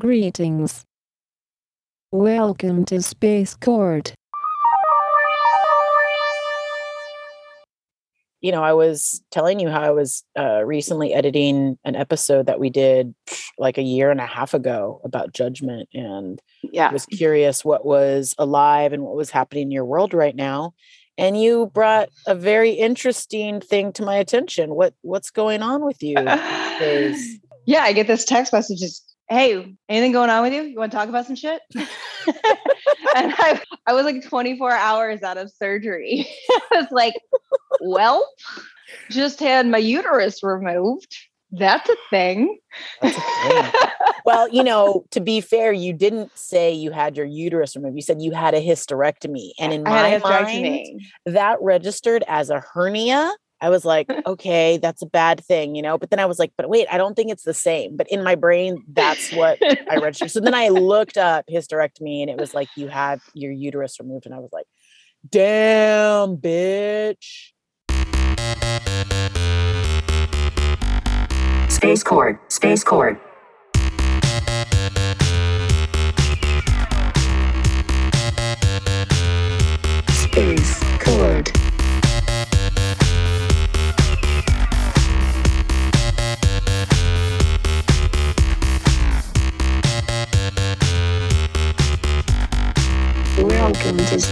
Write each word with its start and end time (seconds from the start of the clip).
Greetings. 0.00 0.86
Welcome 2.10 2.86
to 2.86 3.02
Space 3.02 3.54
Court. 3.54 4.14
you 8.40 8.50
know, 8.50 8.62
I 8.62 8.72
was 8.72 9.22
telling 9.30 9.60
you 9.60 9.68
how 9.68 9.82
I 9.82 9.90
was 9.90 10.24
uh, 10.38 10.64
recently 10.64 11.12
editing 11.12 11.76
an 11.84 11.94
episode 11.94 12.46
that 12.46 12.58
we 12.58 12.70
did 12.70 13.14
like 13.58 13.76
a 13.76 13.82
year 13.82 14.10
and 14.10 14.18
a 14.18 14.24
half 14.24 14.54
ago 14.54 15.02
about 15.04 15.34
judgment, 15.34 15.90
and 15.92 16.40
Yeah. 16.62 16.90
was 16.90 17.04
curious 17.04 17.62
what 17.66 17.84
was 17.84 18.34
alive 18.38 18.94
and 18.94 19.02
what 19.02 19.14
was 19.14 19.28
happening 19.30 19.64
in 19.64 19.70
your 19.70 19.84
world 19.84 20.14
right 20.14 20.34
now. 20.34 20.72
And 21.18 21.38
you 21.38 21.66
brought 21.74 22.08
a 22.26 22.34
very 22.34 22.70
interesting 22.70 23.60
thing 23.60 23.92
to 23.92 24.02
my 24.02 24.16
attention. 24.16 24.74
What 24.74 24.94
what's 25.02 25.30
going 25.30 25.60
on 25.60 25.84
with 25.84 26.02
you? 26.02 26.14
yeah, 27.66 27.82
I 27.82 27.92
get 27.92 28.06
this 28.06 28.24
text 28.24 28.54
message. 28.54 28.78
Just, 28.80 29.09
hey, 29.30 29.74
anything 29.88 30.12
going 30.12 30.28
on 30.28 30.42
with 30.42 30.52
you? 30.52 30.62
You 30.62 30.76
want 30.76 30.90
to 30.90 30.98
talk 30.98 31.08
about 31.08 31.26
some 31.26 31.36
shit? 31.36 31.62
and 33.16 33.32
I, 33.38 33.62
I 33.86 33.92
was 33.92 34.04
like 34.04 34.22
24 34.28 34.72
hours 34.72 35.22
out 35.22 35.38
of 35.38 35.50
surgery. 35.50 36.26
I 36.50 36.80
was 36.80 36.88
like, 36.90 37.14
well, 37.80 38.28
just 39.08 39.40
had 39.40 39.66
my 39.66 39.78
uterus 39.78 40.42
removed. 40.42 41.16
That's 41.52 41.88
a 41.88 41.96
thing. 42.10 42.58
That's 43.00 43.16
a 43.16 43.20
thing. 43.20 43.82
well, 44.24 44.48
you 44.48 44.62
know, 44.62 45.04
to 45.10 45.20
be 45.20 45.40
fair, 45.40 45.72
you 45.72 45.92
didn't 45.92 46.30
say 46.36 46.72
you 46.72 46.90
had 46.90 47.16
your 47.16 47.26
uterus 47.26 47.74
removed. 47.74 47.96
You 47.96 48.02
said 48.02 48.22
you 48.22 48.32
had 48.32 48.54
a 48.54 48.64
hysterectomy, 48.64 49.50
and 49.58 49.72
in 49.72 49.86
I 49.86 50.18
my 50.18 50.18
mind, 50.18 51.02
that 51.26 51.58
registered 51.60 52.22
as 52.28 52.50
a 52.50 52.60
hernia. 52.60 53.32
I 53.60 53.68
was 53.68 53.84
like, 53.84 54.10
okay, 54.26 54.78
that's 54.78 55.02
a 55.02 55.06
bad 55.06 55.44
thing, 55.44 55.74
you 55.74 55.82
know. 55.82 55.98
But 55.98 56.10
then 56.10 56.18
I 56.18 56.26
was 56.26 56.38
like, 56.38 56.52
but 56.56 56.68
wait, 56.68 56.86
I 56.90 56.98
don't 56.98 57.14
think 57.14 57.30
it's 57.30 57.44
the 57.44 57.54
same. 57.54 57.96
But 57.96 58.08
in 58.08 58.22
my 58.22 58.34
brain, 58.34 58.82
that's 58.92 59.32
what 59.32 59.58
I 59.62 59.96
registered. 59.96 60.30
So 60.30 60.40
then 60.40 60.54
I 60.54 60.68
looked 60.68 61.16
up 61.16 61.46
hysterectomy, 61.48 62.22
and 62.22 62.30
it 62.30 62.38
was 62.38 62.54
like 62.54 62.68
you 62.76 62.88
had 62.88 63.20
your 63.34 63.52
uterus 63.52 64.00
removed, 64.00 64.26
and 64.26 64.34
I 64.34 64.38
was 64.38 64.52
like, 64.52 64.66
damn, 65.28 66.36
bitch. 66.36 67.52
Space 71.68 72.02
Court, 72.02 72.52
Space 72.52 72.84
Court. 72.84 73.20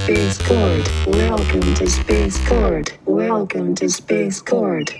Space 0.09 0.39
Court. 0.39 1.07
Welcome 1.07 1.75
to 1.75 1.87
Space 1.87 2.49
Court. 2.49 2.99
Welcome 3.05 3.75
to 3.75 3.91
Space 3.91 4.41
Court. 4.41 4.95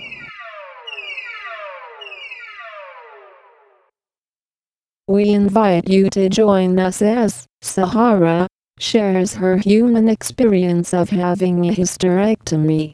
We 5.07 5.29
invite 5.29 5.89
you 5.89 6.11
to 6.11 6.29
join 6.29 6.77
us 6.77 7.01
as 7.01 7.47
Sahara 7.63 8.47
shares 8.77 9.33
her 9.33 9.57
human 9.57 10.07
experience 10.07 10.93
of 10.93 11.09
having 11.09 11.67
a 11.67 11.73
hysterectomy. 11.73 12.91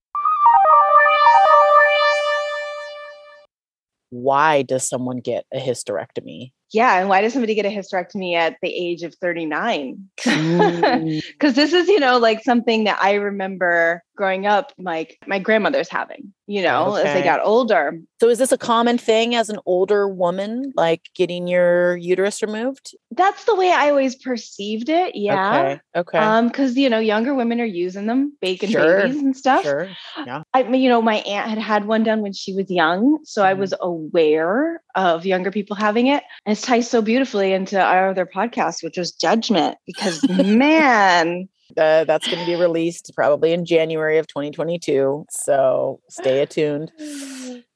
Why 4.11 4.61
does 4.61 4.87
someone 4.87 5.17
get 5.17 5.43
a 5.53 5.59
hysterectomy? 5.59 6.53
Yeah. 6.71 6.99
And 6.99 7.09
why 7.09 7.21
does 7.21 7.33
somebody 7.33 7.55
get 7.55 7.65
a 7.65 7.69
hysterectomy 7.69 8.35
at 8.35 8.57
the 8.61 8.69
age 8.69 9.03
of 9.03 9.15
39? 9.15 10.09
True. 10.17 11.19
Because 11.31 11.53
this 11.55 11.73
is, 11.73 11.87
you 11.87 11.99
know, 11.99 12.17
like 12.17 12.43
something 12.43 12.83
that 12.85 12.97
I 13.01 13.13
remember 13.15 14.01
growing 14.15 14.45
up, 14.45 14.71
like 14.77 15.17
my 15.27 15.39
grandmother's 15.39 15.89
having, 15.89 16.33
you 16.47 16.61
know, 16.63 16.95
as 16.95 17.03
they 17.13 17.21
got 17.21 17.41
older. 17.43 17.99
so 18.21 18.29
is 18.29 18.37
this 18.39 18.53
a 18.53 18.57
common 18.57 18.97
thing 18.97 19.35
as 19.35 19.49
an 19.49 19.59
older 19.65 20.07
woman, 20.07 20.71
like 20.75 21.01
getting 21.15 21.47
your 21.47 21.97
uterus 21.97 22.41
removed? 22.41 22.95
That's 23.11 23.43
the 23.43 23.55
way 23.55 23.71
I 23.71 23.89
always 23.89 24.15
perceived 24.15 24.87
it. 24.87 25.15
Yeah. 25.15 25.59
Okay. 25.59 25.81
Okay. 25.97 26.17
Um, 26.17 26.47
because 26.47 26.77
you 26.77 26.89
know, 26.89 26.99
younger 26.99 27.33
women 27.33 27.59
are 27.59 27.65
using 27.65 28.05
them, 28.07 28.37
baking 28.41 28.69
Sure, 28.69 29.01
babies 29.03 29.21
and 29.21 29.35
stuff. 29.35 29.63
sure. 29.63 29.89
Yeah. 30.25 30.43
I 30.53 30.63
mean, 30.63 30.81
you 30.81 30.87
know, 30.89 31.01
my 31.01 31.15
aunt 31.17 31.49
had 31.49 31.57
had 31.57 31.85
one 31.85 32.03
done 32.03 32.21
when 32.21 32.31
she 32.33 32.53
was 32.53 32.71
young, 32.71 33.19
so 33.25 33.43
I 33.43 33.53
Mhm. 33.53 33.57
was 33.59 33.73
aware 33.81 34.81
of 34.95 35.25
younger 35.25 35.51
people 35.51 35.75
having 35.75 36.07
it. 36.07 36.23
And 36.45 36.54
it 36.59 36.63
ties 36.63 36.89
so 36.89 37.01
beautifully 37.01 37.53
into 37.53 37.79
our 37.79 38.09
other 38.09 38.25
podcast, 38.25 38.83
which 38.83 38.97
was 38.97 39.11
judgment, 39.11 39.77
because 39.85 40.27
man, 40.29 41.49
Uh, 41.77 42.05
that's 42.05 42.27
going 42.27 42.39
to 42.39 42.45
be 42.45 42.55
released 42.55 43.11
probably 43.15 43.51
in 43.51 43.65
January 43.65 44.17
of 44.17 44.27
2022. 44.27 45.25
So 45.29 45.99
stay 46.09 46.41
attuned. 46.41 46.91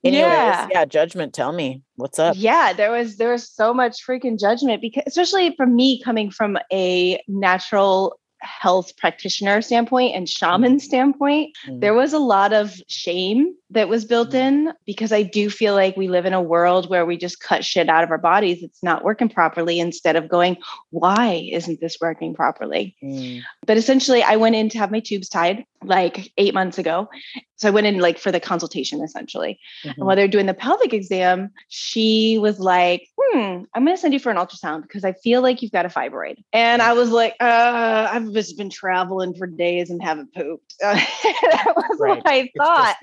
Anyways, 0.03 0.13
yeah. 0.13 0.67
yeah, 0.71 0.85
judgment. 0.85 1.33
Tell 1.33 1.51
me 1.51 1.81
what's 1.95 2.19
up. 2.19 2.35
Yeah, 2.37 2.71
there 2.71 2.91
was 2.91 3.17
there 3.17 3.31
was 3.31 3.49
so 3.51 3.73
much 3.73 4.05
freaking 4.05 4.39
judgment 4.39 4.81
because 4.81 5.03
especially 5.07 5.53
for 5.57 5.65
me 5.65 6.01
coming 6.01 6.31
from 6.31 6.57
a 6.71 7.21
natural 7.27 8.18
health 8.41 8.95
practitioner 8.97 9.61
standpoint 9.61 10.15
and 10.15 10.27
shaman 10.29 10.79
standpoint, 10.79 11.55
Mm. 11.67 11.81
there 11.81 11.93
was 11.93 12.13
a 12.13 12.19
lot 12.19 12.53
of 12.53 12.81
shame 12.87 13.53
that 13.71 13.89
was 13.89 14.05
built 14.05 14.33
in 14.33 14.71
because 14.85 15.11
I 15.11 15.21
do 15.23 15.49
feel 15.49 15.73
like 15.75 15.95
we 15.95 16.07
live 16.07 16.25
in 16.25 16.33
a 16.33 16.41
world 16.41 16.89
where 16.89 17.05
we 17.05 17.17
just 17.17 17.39
cut 17.39 17.63
shit 17.63 17.87
out 17.89 18.03
of 18.03 18.09
our 18.11 18.17
bodies. 18.17 18.63
It's 18.63 18.81
not 18.81 19.03
working 19.03 19.29
properly 19.29 19.79
instead 19.79 20.15
of 20.15 20.27
going, 20.27 20.57
why 20.89 21.47
isn't 21.51 21.79
this 21.79 21.97
working 22.01 22.33
properly? 22.33 22.95
Mm. 23.03 23.41
But 23.65 23.77
essentially, 23.77 24.23
I 24.23 24.37
went 24.37 24.55
in 24.55 24.69
to 24.69 24.77
have 24.79 24.91
my 24.91 24.99
tubes 25.01 25.29
tied 25.29 25.65
like 25.83 26.31
eight 26.37 26.53
months 26.53 26.77
ago. 26.77 27.09
So 27.55 27.67
I 27.67 27.71
went 27.71 27.87
in 27.87 27.99
like 27.99 28.17
for 28.17 28.31
the 28.31 28.39
consultation 28.39 29.01
essentially. 29.01 29.59
Mhm. 29.85 29.93
And 29.97 30.05
while 30.05 30.15
they're 30.15 30.27
doing 30.27 30.45
the 30.45 30.53
pelvic 30.53 30.93
exam, 30.93 31.51
she 31.69 32.37
was 32.37 32.59
like, 32.59 33.07
hmm, 33.17 33.63
I'm 33.73 33.85
going 33.85 33.95
to 33.95 33.97
send 33.97 34.13
you 34.13 34.19
for 34.19 34.29
an 34.31 34.37
ultrasound 34.37 34.81
because 34.83 35.05
I 35.05 35.13
feel 35.13 35.41
like 35.41 35.61
you've 35.61 35.71
got 35.71 35.85
a 35.85 35.89
fibroid. 35.89 36.37
And 36.51 36.81
I 36.81 36.93
was 36.93 37.11
like, 37.11 37.35
uh, 37.39 38.09
I've 38.11 38.25
just 38.33 38.57
been 38.57 38.69
traveling 38.69 39.33
for 39.33 39.47
days 39.47 39.89
and 39.89 40.01
haven't 40.01 40.33
pooped. 40.33 40.75
that 40.81 41.73
was 41.75 41.99
Right. 41.99 42.17
what 42.17 42.27
I 42.27 42.51
thought. 42.57 42.95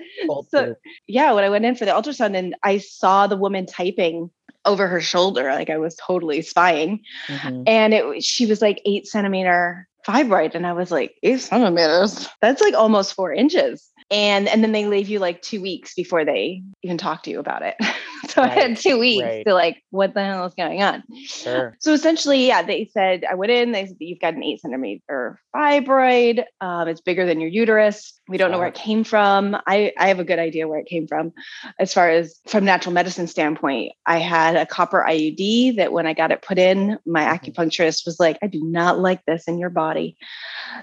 So, 0.49 0.75
yeah, 1.07 1.33
when 1.33 1.43
I 1.43 1.49
went 1.49 1.65
in 1.65 1.75
for 1.75 1.85
the 1.85 1.91
ultrasound 1.91 2.35
and 2.35 2.55
I 2.63 2.79
saw 2.79 3.27
the 3.27 3.37
woman 3.37 3.65
typing 3.65 4.29
over 4.65 4.87
her 4.87 4.99
shoulder, 5.01 5.51
like 5.53 5.69
I 5.69 5.77
was 5.77 5.95
totally 5.95 6.41
spying. 6.41 7.01
Mhm. 7.27 7.63
And 7.67 7.93
it 7.93 8.05
was- 8.05 8.25
she 8.25 8.45
was 8.45 8.61
like 8.61 8.81
eight 8.85 9.07
centimeter 9.07 9.87
fibroid. 10.05 10.55
And 10.55 10.65
I 10.65 10.73
was 10.73 10.89
like, 10.91 11.15
eight 11.23 11.41
centimeters. 11.41 12.27
That's 12.41 12.61
like 12.61 12.73
almost 12.73 13.13
four 13.13 13.33
inches. 13.33 13.89
And 14.09 14.47
and 14.47 14.63
then 14.63 14.71
they 14.71 14.85
leave 14.85 15.09
you 15.09 15.19
like 15.19 15.41
two 15.41 15.61
weeks 15.61 15.93
before 15.93 16.23
they 16.23 16.63
even 16.81 16.97
talk 16.97 17.23
to 17.23 17.29
you 17.29 17.39
about 17.39 17.61
it. 17.61 17.75
so 18.33 18.41
I 18.41 18.47
had 18.47 18.77
two 18.77 18.99
weeks 18.99 19.23
right. 19.23 19.45
to 19.45 19.53
like, 19.53 19.83
what 19.89 20.13
the 20.13 20.23
hell 20.23 20.45
is 20.45 20.53
going 20.53 20.81
on? 20.81 21.03
Sure. 21.25 21.75
So 21.79 21.93
essentially, 21.93 22.47
yeah, 22.47 22.61
they 22.61 22.89
said 22.93 23.23
I 23.29 23.35
went 23.35 23.51
in. 23.51 23.71
They 23.71 23.87
said 23.87 23.97
you've 23.99 24.19
got 24.19 24.33
an 24.33 24.43
eight 24.43 24.61
centimeter 24.61 25.39
fibroid. 25.55 26.43
Um, 26.61 26.87
it's 26.87 27.01
bigger 27.01 27.25
than 27.25 27.39
your 27.39 27.49
uterus. 27.49 28.19
We 28.27 28.37
don't 28.37 28.51
know 28.51 28.59
where 28.59 28.67
it 28.67 28.73
came 28.75 29.03
from. 29.03 29.55
I 29.67 29.93
I 29.97 30.09
have 30.09 30.19
a 30.19 30.23
good 30.23 30.39
idea 30.39 30.67
where 30.67 30.79
it 30.79 30.87
came 30.87 31.07
from, 31.07 31.33
as 31.79 31.93
far 31.93 32.09
as 32.09 32.39
from 32.47 32.65
natural 32.65 32.93
medicine 32.93 33.27
standpoint. 33.27 33.93
I 34.05 34.17
had 34.19 34.55
a 34.55 34.65
copper 34.65 35.05
IUD 35.07 35.77
that 35.77 35.93
when 35.93 36.05
I 36.05 36.13
got 36.13 36.31
it 36.31 36.41
put 36.41 36.57
in, 36.57 36.97
my 37.05 37.23
Mhm. 37.23 37.39
acupuncturist 37.39 38.05
was 38.05 38.19
like, 38.19 38.37
"I 38.41 38.47
do 38.47 38.61
not 38.63 38.99
like 38.99 39.23
this 39.25 39.47
in 39.47 39.59
your 39.59 39.69
body." 39.69 40.17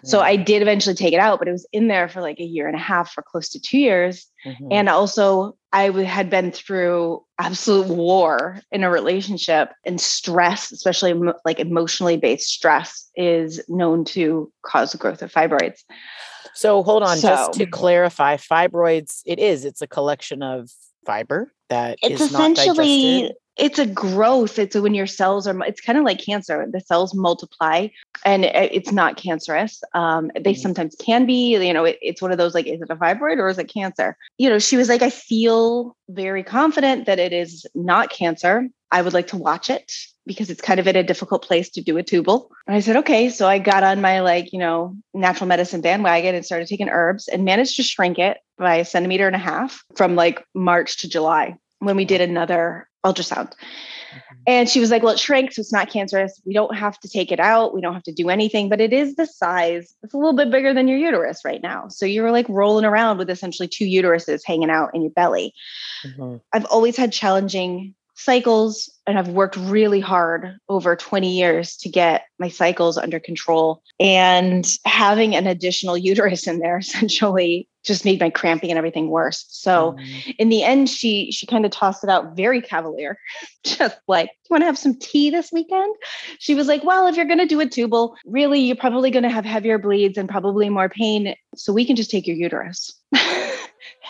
So 0.03 0.19
Mm. 0.19 0.22
I 0.22 0.37
did 0.37 0.62
eventually 0.62 0.94
take 0.94 1.12
it 1.12 1.21
out, 1.21 1.38
but 1.38 1.49
it 1.49 1.53
was 1.53 1.66
in 1.72 1.88
there 1.88 2.09
for 2.09 2.21
like 2.21 2.41
a 2.41 2.44
year 2.44 2.66
and 2.66 2.77
a 2.77 2.81
half, 2.81 3.12
for 3.12 3.22
close 3.22 3.50
to 3.50 3.60
two 3.60 3.78
years. 3.78 4.27
Mhm. 4.44 4.69
And 4.71 4.88
also, 4.88 5.56
I 5.72 5.91
had 6.05 6.31
been 6.31 6.53
through 6.53 7.25
absolute 7.38 7.88
war 7.88 8.60
in 8.71 8.84
a 8.84 8.91
relationship, 8.91 9.71
and 9.84 10.00
stress, 10.00 10.71
especially 10.71 11.15
like 11.44 11.59
emotionally 11.59 12.16
based 12.16 12.48
stress, 12.48 13.10
is 13.16 13.60
known 13.68 14.04
to 14.07 14.53
cause 14.65 14.92
the 14.92 14.98
growth 14.98 15.22
of 15.22 15.33
fibroids. 15.33 15.80
So 16.54 16.83
hold 16.83 17.03
on, 17.03 17.18
just 17.18 17.54
to 17.54 17.66
clarify, 17.66 18.36
fibroids. 18.36 19.22
It 19.27 19.39
is. 19.39 19.65
It's 19.65 19.83
a 19.83 19.89
collection 19.89 20.42
of 20.42 20.71
fiber 21.04 21.53
that 21.71 21.98
It's 22.03 22.21
is 22.21 22.33
not 22.33 22.53
essentially 22.53 23.22
digested. 23.22 23.36
It's 23.56 23.78
a 23.78 23.86
growth. 23.86 24.59
It's 24.59 24.74
when 24.77 24.95
your 24.95 25.06
cells 25.06 25.47
are. 25.47 25.65
It's 25.65 25.80
kind 25.80 25.98
of 25.98 26.04
like 26.04 26.24
cancer. 26.24 26.66
The 26.71 26.80
cells 26.80 27.15
multiply, 27.15 27.89
and 28.24 28.45
it's 28.45 28.92
not 28.92 29.16
cancerous. 29.16 29.83
Um, 29.95 30.30
they 30.34 30.54
Mhm. 30.54 30.59
sometimes 30.59 30.97
can 30.97 31.27
be. 31.27 31.56
You 31.56 31.72
know, 31.72 31.84
it- 31.84 31.98
it's 32.03 32.21
one 32.21 32.33
of 32.33 32.39
those 32.39 32.54
like, 32.54 32.66
is 32.66 32.83
it 32.83 32.91
a 32.91 32.97
fibroid 32.97 33.39
or 33.39 33.48
is 33.48 33.59
it 33.59 33.72
cancer? 33.72 34.16
You 34.39 34.48
know, 34.48 34.59
she 34.59 34.77
was 34.77 34.89
like, 34.89 35.03
I 35.03 35.10
feel 35.10 35.97
very 36.09 36.42
confident 36.42 37.06
that 37.06 37.18
it 37.18 37.33
is 37.33 37.66
not 37.74 38.10
cancer. 38.10 38.68
I 38.91 39.03
would 39.03 39.15
like 39.15 39.28
to 39.28 39.36
watch 39.36 39.71
it 39.71 39.92
because 40.27 40.51
it's 40.51 40.60
kind 40.60 40.80
of 40.80 40.86
in 40.86 40.97
a 40.97 41.03
difficult 41.03 41.45
place 41.45 41.68
to 41.71 41.83
do 41.83 41.97
a 41.97 42.03
tubal. 42.03 42.51
And 42.66 42.77
I 42.77 42.80
said, 42.80 42.97
okay. 42.97 43.28
So 43.28 43.47
I 43.47 43.59
got 43.59 43.83
on 43.83 44.01
my 44.01 44.21
like, 44.21 44.53
you 44.53 44.59
know, 44.59 44.97
natural 45.12 45.48
medicine 45.48 45.80
bandwagon 45.80 46.34
and 46.34 46.45
started 46.47 46.68
taking 46.68 46.89
herbs 46.89 47.28
and 47.28 47.45
managed 47.45 47.77
to 47.77 47.83
shrink 47.83 48.18
it 48.18 48.39
by 48.56 48.77
a 48.77 48.84
centimeter 48.84 49.27
and 49.27 49.36
a 49.36 49.39
half 49.39 49.83
from 49.97 50.16
like 50.16 50.45
March 50.54 50.98
to 50.98 51.09
July 51.09 51.56
when 51.84 51.97
we 51.97 52.04
did 52.04 52.21
another 52.21 52.89
ultrasound. 53.04 53.53
And 54.47 54.69
she 54.69 54.81
was 54.81 54.91
like, 54.91 55.03
Well, 55.03 55.15
it 55.15 55.19
shrank, 55.19 55.53
so 55.53 55.60
it's 55.60 55.72
not 55.72 55.91
cancerous. 55.91 56.41
We 56.45 56.53
don't 56.53 56.77
have 56.77 56.98
to 57.01 57.09
take 57.09 57.33
it 57.33 57.41
out. 57.41 57.75
We 57.75 57.81
don't 57.81 57.95
have 57.95 58.03
to 58.04 58.13
do 58.13 58.28
anything, 58.28 58.69
but 58.69 58.81
it 58.81 58.92
is 58.92 59.16
the 59.16 59.27
size. 59.27 59.95
It's 60.03 60.15
a 60.15 60.16
little 60.16 60.34
bit 60.34 60.51
bigger 60.51 60.75
than 60.75 60.89
your 60.89 60.98
uterus 60.98 61.45
right 61.45 61.63
now. 61.63 61.89
So 61.89 62.07
you're 62.07 62.31
like 62.31 62.48
rolling 62.48 62.84
around 62.84 63.19
with 63.19 63.31
essentially 63.31 63.69
two 63.69 63.86
uteruses 63.86 64.42
hanging 64.45 64.71
out 64.71 64.91
in 64.95 65.03
your 65.03 65.10
belly. 65.10 65.54
Mhm. 66.04 66.41
I've 66.53 66.66
always 66.66 66.97
had 66.97 67.13
challenging 67.13 67.95
cycles 68.16 68.89
and 69.07 69.19
I've 69.19 69.28
worked 69.28 69.57
really 69.57 70.01
hard 70.01 70.57
over 70.69 70.95
20 70.95 71.37
years 71.37 71.77
to 71.78 71.89
get 71.89 72.27
my 72.39 72.48
cycles 72.48 72.97
under 72.97 73.19
control. 73.19 73.83
And 73.98 74.71
having 74.84 75.34
an 75.34 75.47
additional 75.47 75.98
uterus 75.98 76.47
in 76.47 76.60
there 76.60 76.78
essentially 76.78 77.69
just 77.84 78.04
made 78.04 78.19
my 78.19 78.31
cramping 78.31 78.71
and 78.71 78.78
everything 78.78 79.09
worse. 79.09 79.45
So 79.48 79.92
Mhm. 79.92 80.34
in 80.39 80.48
the 80.48 80.63
end, 80.63 80.89
she 80.89 81.31
she 81.31 81.47
kind 81.47 81.65
of 81.65 81.71
tossed 81.71 82.03
it 82.03 82.10
out 82.10 82.34
very 82.36 82.60
cavalier, 82.60 83.19
just 83.65 83.98
like, 84.09 84.28
"You 84.28 84.54
want 84.54 84.63
to 84.63 84.66
have 84.66 84.78
some 84.78 84.95
tea 84.98 85.31
this 85.31 85.53
weekend?" 85.53 85.95
She 86.39 86.54
was 86.54 86.66
like, 86.66 86.83
"Well, 86.84 87.07
if 87.07 87.16
you're 87.16 87.27
going 87.27 87.39
to 87.39 87.47
do 87.47 87.60
a 87.60 87.66
tubal, 87.66 88.16
really, 88.25 88.60
you're 88.60 88.77
probably 88.77 89.10
going 89.10 89.22
to 89.22 89.31
have 89.31 89.45
heavier 89.45 89.78
bleeds 89.78 90.19
and 90.19 90.28
probably 90.28 90.69
more 90.69 90.89
pain, 90.89 91.34
so 91.54 91.72
we 91.72 91.84
can 91.84 91.97
just 91.97 92.10
take 92.10 92.27
your 92.27 92.36
uterus." 92.36 92.92
and 93.13 93.21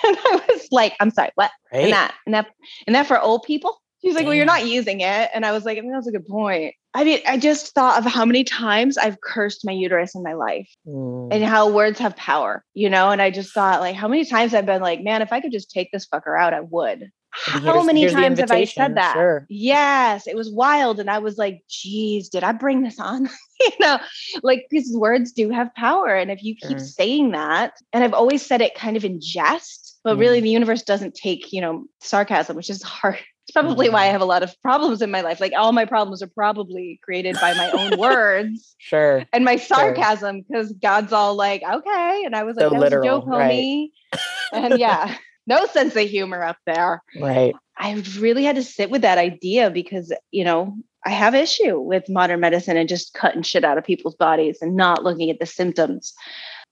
I 0.05 0.43
was 0.49 0.69
like, 0.71 0.95
"I'm 1.01 1.11
sorry, 1.11 1.31
what?" 1.35 1.51
right. 1.73 1.85
And 1.85 1.93
that 1.93 2.15
and 2.27 2.35
that 2.35 2.47
and 2.87 2.95
that 2.95 3.07
for 3.07 3.21
old 3.21 3.43
people. 3.43 3.81
She's 4.03 4.15
like, 4.15 4.27
"Well, 4.27 4.35
you're 4.35 4.45
not 4.45 4.67
using 4.67 5.01
it," 5.01 5.31
and 5.35 5.47
I 5.47 5.53
was 5.53 5.65
like, 5.65 5.79
I 5.79 5.81
mean, 5.81 5.93
"That's 5.93 6.07
a 6.07 6.13
good 6.13 6.27
point." 6.27 6.75
I 6.97 7.03
mean, 7.05 7.21
I 7.27 7.39
just 7.39 7.75
thought 7.75 7.99
of 7.99 8.05
how 8.05 8.25
many 8.25 8.45
times 8.45 8.97
I've 8.97 9.21
cursed 9.21 9.65
my 9.65 9.73
uterus 9.73 10.15
in 10.15 10.23
my 10.23 10.35
life 10.35 10.71
Mm. 10.87 11.29
and 11.33 11.43
how 11.45 11.71
words 11.71 11.99
have 11.99 12.15
power, 12.17 12.65
you 12.75 12.89
know? 12.89 13.11
And 13.11 13.21
I 13.21 13.31
just 13.31 13.53
thought, 13.53 13.81
like, 13.81 13.97
how 13.97 14.07
many 14.07 14.25
times 14.25 14.55
I've 14.55 14.67
been 14.67 14.81
like, 14.83 15.03
man, 15.03 15.21
if 15.21 15.33
I 15.33 15.41
could 15.41 15.53
just 15.53 15.71
take 15.71 15.91
this 15.93 16.07
fucker 16.07 16.39
out, 16.41 16.55
I 16.55 16.61
would. 16.61 17.11
How 17.37 17.83
many 17.83 18.09
times 18.09 18.39
have 18.39 18.53
I 18.53 18.63
said 18.65 18.95
that? 18.95 19.15
Sure. 19.15 19.45
Yes, 19.49 20.29
it 20.29 20.37
was 20.37 20.53
wild. 20.53 21.01
And 21.01 21.11
I 21.11 21.19
was 21.19 21.37
like, 21.37 21.65
geez, 21.69 22.29
did 22.29 22.45
I 22.45 22.53
bring 22.53 22.83
this 22.85 23.01
on? 23.01 23.29
you 23.61 23.71
know, 23.81 23.99
like 24.45 24.67
these 24.71 24.97
words 24.97 25.33
do 25.33 25.51
have 25.51 25.75
power. 25.75 26.15
And 26.15 26.31
if 26.31 26.45
you 26.45 26.55
keep 26.55 26.79
saying 26.79 27.33
that, 27.33 27.73
and 27.93 28.05
I've 28.05 28.15
always 28.15 28.47
said 28.47 28.61
it 28.61 28.77
kind 28.77 28.97
of 28.97 29.05
in 29.05 29.19
jest, 29.21 29.99
but 30.05 30.17
really 30.17 30.39
Mm. 30.39 30.43
the 30.45 30.51
universe 30.51 30.83
doesn't 30.83 31.17
take, 31.17 31.53
you 31.53 31.61
know, 31.61 31.87
sarcasm, 32.01 32.55
which 32.55 32.71
is 32.71 32.85
hard. 32.85 33.19
It's 33.47 33.53
probably 33.53 33.91
why 33.91 34.05
I 34.05 34.09
Mhm. 34.09 34.13
have 34.13 34.21
a 34.23 34.25
lot 34.27 34.43
of 34.43 34.55
problems 34.63 35.03
in 35.03 35.11
my 35.11 35.21
life. 35.21 35.39
Like 35.41 35.53
all 35.57 35.73
my 35.73 35.85
problems 35.85 36.23
are 36.23 36.27
probably 36.29 36.99
created 37.05 37.37
by 37.41 37.53
my 37.55 37.71
own 37.71 37.99
words 37.99 38.75
Sure. 38.79 39.25
and 39.33 39.45
my 39.45 39.57
sarcasm 39.57 40.43
because 40.49 40.73
God's 40.73 41.13
all 41.13 41.35
like, 41.35 41.63
okay. 41.63 42.23
And 42.25 42.35
I 42.35 42.45
was 42.45 42.57
like, 42.57 42.69
So 42.71 42.75
was 42.75 42.93
a 42.93 43.03
joke, 43.03 43.27
right. 43.27 43.53
homie. 43.53 43.89
and 44.53 44.79
yeah, 44.79 45.15
no 45.47 45.67
sense 45.67 45.95
of 45.95 46.09
humor 46.09 46.43
up 46.43 46.57
there. 46.67 47.03
Right. 47.21 47.55
I 47.77 48.03
really 48.19 48.45
had 48.45 48.57
to 48.57 48.63
sit 48.63 48.91
with 48.91 49.03
that 49.03 49.19
idea 49.19 49.69
because, 49.69 50.11
you 50.31 50.45
know, 50.45 50.75
I 51.05 51.11
have 51.11 51.35
issue 51.35 51.79
with 51.79 52.09
modern 52.09 52.41
medicine 52.41 52.79
and 52.79 52.89
just 52.89 53.13
cutting 53.13 53.43
shit 53.43 53.63
out 53.65 53.77
of 53.77 53.85
people's 53.85 54.15
bodies 54.15 54.59
and 54.63 54.75
not 54.75 55.05
looking 55.05 55.29
at 55.29 55.39
the 55.39 55.45
symptoms. 55.45 56.15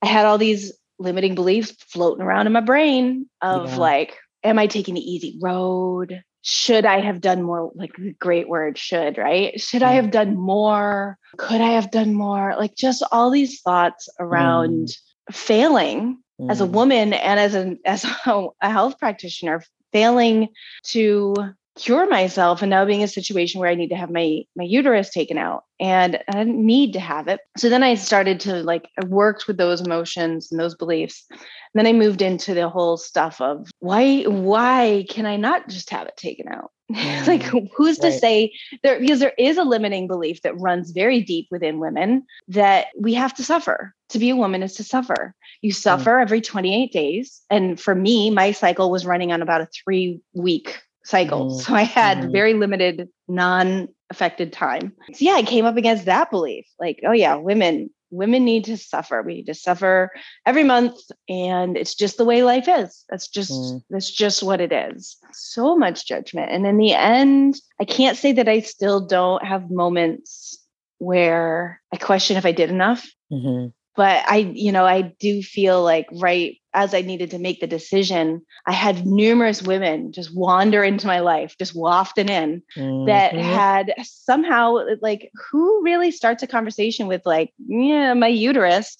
I 0.00 0.06
had 0.06 0.24
all 0.24 0.38
these 0.38 0.72
limiting 0.98 1.34
beliefs 1.34 1.72
floating 1.88 2.22
around 2.24 2.46
in 2.46 2.52
my 2.54 2.60
brain 2.60 3.28
of 3.42 3.69
Yeah. 3.72 3.76
like, 3.76 4.16
am 4.42 4.58
I 4.58 4.69
taking 4.69 4.94
the 4.94 5.00
easy 5.02 5.38
road? 5.42 6.22
Should 6.42 6.84
I 6.84 7.00
have 7.00 7.20
done 7.20 7.42
more? 7.42 7.70
Like 7.74 7.94
the 7.96 8.12
great 8.12 8.48
word, 8.48 8.76
should, 8.76 9.16
right? 9.16 9.60
Should 9.60 9.82
I 9.82 9.92
Mm. 9.92 9.96
have 9.96 10.10
done 10.10 10.36
more? 10.36 11.18
Could 11.38 11.60
I 11.60 11.70
have 11.72 11.90
done 11.90 12.14
more? 12.14 12.54
Like 12.58 12.74
just 12.74 13.02
all 13.12 13.30
these 13.30 13.60
thoughts 13.60 14.08
around 14.18 14.90
failing 15.30 16.18
as 16.50 16.60
a 16.60 16.66
Mm. 16.66 16.70
woman 16.70 17.12
and 17.12 17.38
as 17.38 17.54
an 17.54 17.78
as 17.84 18.04
a, 18.04 18.48
a 18.60 18.70
health 18.70 18.98
practitioner 18.98 19.62
failing 19.92 20.48
to 20.86 21.34
cure 21.76 22.08
myself 22.08 22.62
and 22.62 22.70
now 22.70 22.84
being 22.84 23.00
in 23.00 23.04
a 23.04 23.08
situation 23.08 23.60
where 23.60 23.70
I 23.70 23.74
need 23.74 23.88
to 23.88 23.96
have 23.96 24.10
my 24.10 24.42
my 24.56 24.64
uterus 24.64 25.10
taken 25.10 25.38
out 25.38 25.64
and 25.80 26.22
I 26.28 26.32
didn't 26.32 26.64
need 26.64 26.92
to 26.92 27.00
have 27.00 27.28
it. 27.28 27.40
So 27.56 27.69
then 27.69 27.82
I 27.82 27.94
started 27.94 28.40
to 28.40 28.62
like 28.62 28.88
I 29.00 29.06
worked 29.06 29.46
with 29.46 29.56
those 29.56 29.80
emotions 29.80 30.50
and 30.50 30.60
those 30.60 30.74
beliefs. 30.74 31.24
And 31.30 31.38
then 31.74 31.86
I 31.86 31.92
moved 31.92 32.20
into 32.20 32.52
the 32.52 32.69
whole 32.69 32.96
stuff 32.96 33.40
of 33.40 33.70
why 33.80 34.24
why 34.24 35.06
can 35.08 35.26
I 35.26 35.36
not 35.36 35.69
just 35.69 35.90
have 35.90 36.06
it 36.06 36.16
taken 36.16 36.48
out? 36.48 36.70
like 37.26 37.42
Mm, 37.42 37.70
who's 37.74 37.98
to 37.98 38.12
say 38.12 38.52
there 38.82 39.00
because 39.00 39.20
there 39.20 39.32
is 39.38 39.56
a 39.56 39.64
limiting 39.64 40.06
belief 40.06 40.42
that 40.42 40.60
runs 40.60 40.90
very 40.90 41.22
deep 41.22 41.48
within 41.50 41.78
women 41.78 42.24
that 42.48 42.88
we 42.98 43.14
have 43.14 43.34
to 43.34 43.44
suffer. 43.44 43.94
To 44.10 44.19
be 44.19 44.28
a 44.28 44.36
woman 44.36 44.62
is 44.62 44.74
to 44.74 44.84
suffer. 44.84 45.34
You 45.62 45.72
suffer 45.72 46.19
every 46.19 46.42
28 46.42 46.92
days. 46.92 47.40
And 47.48 47.80
for 47.80 47.94
me, 47.94 48.28
my 48.28 48.52
cycle 48.52 48.90
was 48.90 49.06
running 49.06 49.32
on 49.32 49.40
about 49.40 49.62
a 49.62 49.69
three 49.72 50.20
week 50.34 50.82
cycle. 51.04 51.46
Mhm. 51.46 51.60
So 51.62 51.75
I 51.75 51.82
had 51.82 52.19
Mhm. 52.19 52.32
very 52.32 52.54
limited 52.54 53.08
non 53.28 53.88
affected 54.10 54.52
time. 54.52 54.93
So 55.14 55.25
yeah, 55.25 55.34
I 55.34 55.43
came 55.43 55.64
up 55.64 55.76
against 55.76 56.04
that 56.04 56.31
belief 56.31 56.66
like, 56.78 57.00
oh 57.06 57.12
yeah, 57.12 57.37
women. 57.37 57.90
Women 58.14 58.44
need 58.44 58.66
to 58.66 58.76
suffer. 58.76 59.22
We 59.22 59.37
need 59.37 59.46
to 59.46 59.54
suffer 59.54 60.10
every 60.44 60.64
month, 60.64 61.00
and 61.31 61.78
it's 61.78 61.94
just 61.94 62.19
the 62.19 62.26
way 62.26 62.43
life 62.43 62.69
is. 62.69 63.06
That's 63.08 63.26
just 63.26 63.50
Mm. 63.52 63.82
that's 63.88 64.10
just 64.10 64.43
what 64.43 64.60
it 64.60 64.70
is. 64.70 65.16
So 65.32 65.78
much 65.78 66.06
judgment, 66.06 66.50
and 66.52 66.66
in 66.66 66.76
the 66.76 66.93
end, 66.93 67.58
I 67.81 67.87
can't 67.87 68.19
say 68.19 68.32
that 68.32 68.48
I 68.50 68.60
still 68.60 69.06
don't 69.06 69.43
have 69.43 69.70
moments 69.70 70.58
where 70.98 71.81
I 71.90 71.96
question 71.96 72.37
if 72.37 72.44
I 72.44 72.52
did 72.52 72.69
enough 72.69 73.02
Mhm. 73.32 73.72
But 73.96 74.24
i 74.28 74.38
you 74.54 74.72
know 74.72 74.84
i 74.84 75.02
do 75.02 75.42
feel 75.42 75.82
like 75.82 76.06
right 76.14 76.56
as 76.74 76.94
i 76.94 77.00
needed 77.00 77.30
to 77.30 77.38
make 77.38 77.60
the 77.60 77.66
decision 77.66 78.40
i 78.66 78.72
had 78.72 79.06
numerous 79.06 79.62
women 79.62 80.12
just 80.12 80.34
wander 80.34 80.82
into 80.82 81.06
my 81.06 81.20
life 81.20 81.56
just 81.58 81.74
wafting 81.74 82.28
in 82.28 82.62
that 82.76 83.32
Mhm. 83.32 83.40
had 83.42 83.94
somehow 84.02 84.78
like 85.00 85.30
who 85.50 85.82
really 85.82 86.10
starts 86.10 86.42
a 86.42 86.46
conversation 86.46 87.06
with 87.06 87.22
like 87.24 87.52
yeah 87.58 88.14
my 88.14 88.28
uterus 88.28 88.96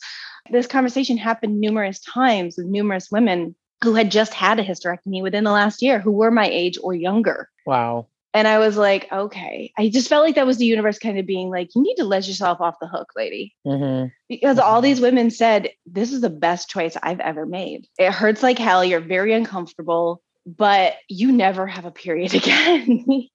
this 0.50 0.66
conversation 0.66 1.16
happened 1.16 1.60
numerous 1.60 2.00
times 2.00 2.56
with 2.56 2.66
numerous 2.66 3.10
women 3.10 3.54
who 3.82 3.94
had 3.94 4.10
just 4.10 4.34
had 4.34 4.58
a 4.60 4.64
hysterectomy 4.64 5.22
within 5.22 5.44
the 5.44 5.50
last 5.50 5.82
year 5.82 5.98
who 5.98 6.12
were 6.12 6.30
my 6.30 6.48
age 6.48 6.78
or 6.82 6.94
younger 6.94 7.48
Wow. 7.64 8.08
And 8.34 8.49
I 8.49 8.58
was 8.58 8.76
like, 8.76 9.11
okay. 9.12 9.73
I 9.79 9.88
just 9.88 10.08
felt 10.08 10.25
like 10.25 10.34
that 10.37 10.46
was 10.46 10.58
the 10.58 10.64
universe 10.67 10.99
kind 10.99 11.19
of 11.19 11.26
being 11.26 11.50
like, 11.50 11.69
you 11.75 11.82
need 11.82 11.96
to 11.96 12.05
let 12.05 12.26
yourself 12.26 12.61
off 12.61 12.76
the 12.81 12.87
hook, 12.88 13.11
lady. 13.17 13.55
Mhm. 13.67 14.11
Because 14.29 14.58
all 14.58 14.81
Mhm. 14.81 14.84
these 14.84 15.00
women 15.00 15.31
said, 15.31 15.70
this 15.87 16.12
is 16.12 16.20
the 16.23 16.31
best 16.31 16.70
choice 16.70 16.96
I've 17.02 17.20
ever 17.20 17.44
made. 17.46 17.87
It 17.99 18.12
hurts 18.12 18.43
like 18.43 18.58
hell. 18.58 18.84
You're 18.84 19.00
very 19.00 19.32
uncomfortable, 19.32 20.23
but 20.46 20.94
you 21.08 21.31
never 21.31 21.67
have 21.67 21.84
a 21.84 21.90
period 21.90 22.34
again. 22.34 23.29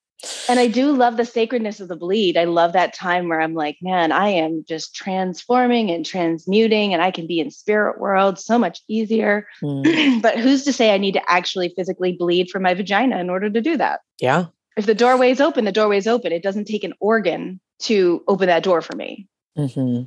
and 0.50 0.60
I 0.60 0.66
do 0.68 0.92
love 0.94 1.16
the 1.16 1.26
sacredness 1.26 1.80
of 1.80 1.90
the 1.90 1.96
bleed. 1.96 2.38
I 2.38 2.46
love 2.46 2.74
that 2.74 2.96
time 2.96 3.30
where 3.30 3.40
I'm 3.40 3.54
like, 3.54 3.78
man, 3.84 4.12
I 4.12 4.30
am 4.30 4.66
just 4.68 4.96
transforming 4.96 5.92
and 5.92 6.04
transmuting, 6.04 6.92
and 6.94 7.04
I 7.04 7.12
can 7.12 7.28
be 7.28 7.40
in 7.40 7.52
spirit 7.52 8.00
world 8.00 8.40
so 8.40 8.58
much 8.58 8.82
easier. 8.88 9.48
Mm. 9.62 10.22
but 10.24 10.40
who's 10.40 10.64
to 10.64 10.74
say 10.74 10.92
I 10.92 10.98
need 10.98 11.14
to 11.14 11.32
actually 11.32 11.70
physically 11.78 12.14
bleed 12.14 12.50
from 12.50 12.64
my 12.64 12.74
vagina 12.74 13.20
in 13.20 13.30
order 13.30 13.50
to 13.52 13.62
do 13.62 13.78
that? 13.78 14.00
Yeah. 14.20 14.46
If 14.78 14.86
the 14.86 14.96
doorway 14.96 15.32
is 15.32 15.42
open, 15.42 15.66
the 15.66 15.72
doorway 15.72 15.98
is 15.98 16.08
open. 16.08 16.32
It 16.32 16.44
doesn't 16.44 16.66
take 16.66 16.84
an 16.84 16.94
organ 17.00 17.60
to 17.84 18.24
open 18.28 18.48
that 18.48 18.64
door 18.64 18.82
for 18.82 18.96
me. 18.96 19.28
hmm 19.56 20.04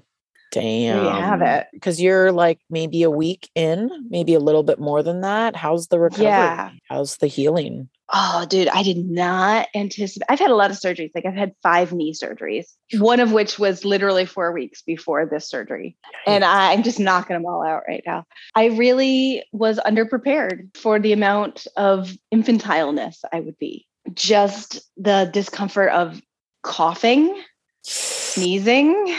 Damn. 0.52 0.96
There 0.96 1.04
you 1.04 1.20
have 1.20 1.42
it. 1.42 1.68
Because 1.72 2.00
you're 2.02 2.32
like 2.32 2.58
maybe 2.68 3.04
a 3.04 3.10
week 3.10 3.48
in, 3.54 3.88
maybe 4.10 4.34
a 4.34 4.40
little 4.40 4.64
bit 4.64 4.80
more 4.80 5.00
than 5.00 5.20
that. 5.20 5.54
How's 5.54 5.86
the 5.86 6.00
recovery? 6.00 6.24
Yeah. 6.24 6.70
How's 6.88 7.18
the 7.18 7.28
healing? 7.28 7.88
Oh, 8.12 8.44
dude, 8.50 8.66
I 8.66 8.82
did 8.82 9.08
not 9.08 9.68
anticipate. 9.76 10.26
I've 10.28 10.40
had 10.40 10.50
a 10.50 10.56
lot 10.56 10.72
of 10.72 10.76
surgeries. 10.76 11.12
Like 11.14 11.24
I've 11.24 11.34
had 11.36 11.52
five 11.62 11.92
knee 11.92 12.12
surgeries, 12.12 12.64
one 12.98 13.20
of 13.20 13.30
which 13.30 13.60
was 13.60 13.84
literally 13.84 14.26
four 14.26 14.50
weeks 14.50 14.82
before 14.82 15.24
this 15.24 15.48
surgery. 15.48 15.96
And 16.26 16.42
I'm 16.42 16.82
just 16.82 16.98
knocking 16.98 17.34
them 17.34 17.46
all 17.46 17.64
out 17.64 17.84
right 17.86 18.02
now. 18.04 18.24
I 18.56 18.66
really 18.70 19.44
was 19.52 19.78
underprepared 19.78 20.76
for 20.76 20.98
the 20.98 21.12
amount 21.12 21.68
of 21.76 22.12
infantileness 22.34 23.18
I 23.32 23.38
would 23.38 23.58
be. 23.58 23.86
Just 24.14 24.80
the 24.96 25.30
discomfort 25.32 25.90
of 25.90 26.20
coughing, 26.62 27.42
sneezing, 27.82 29.16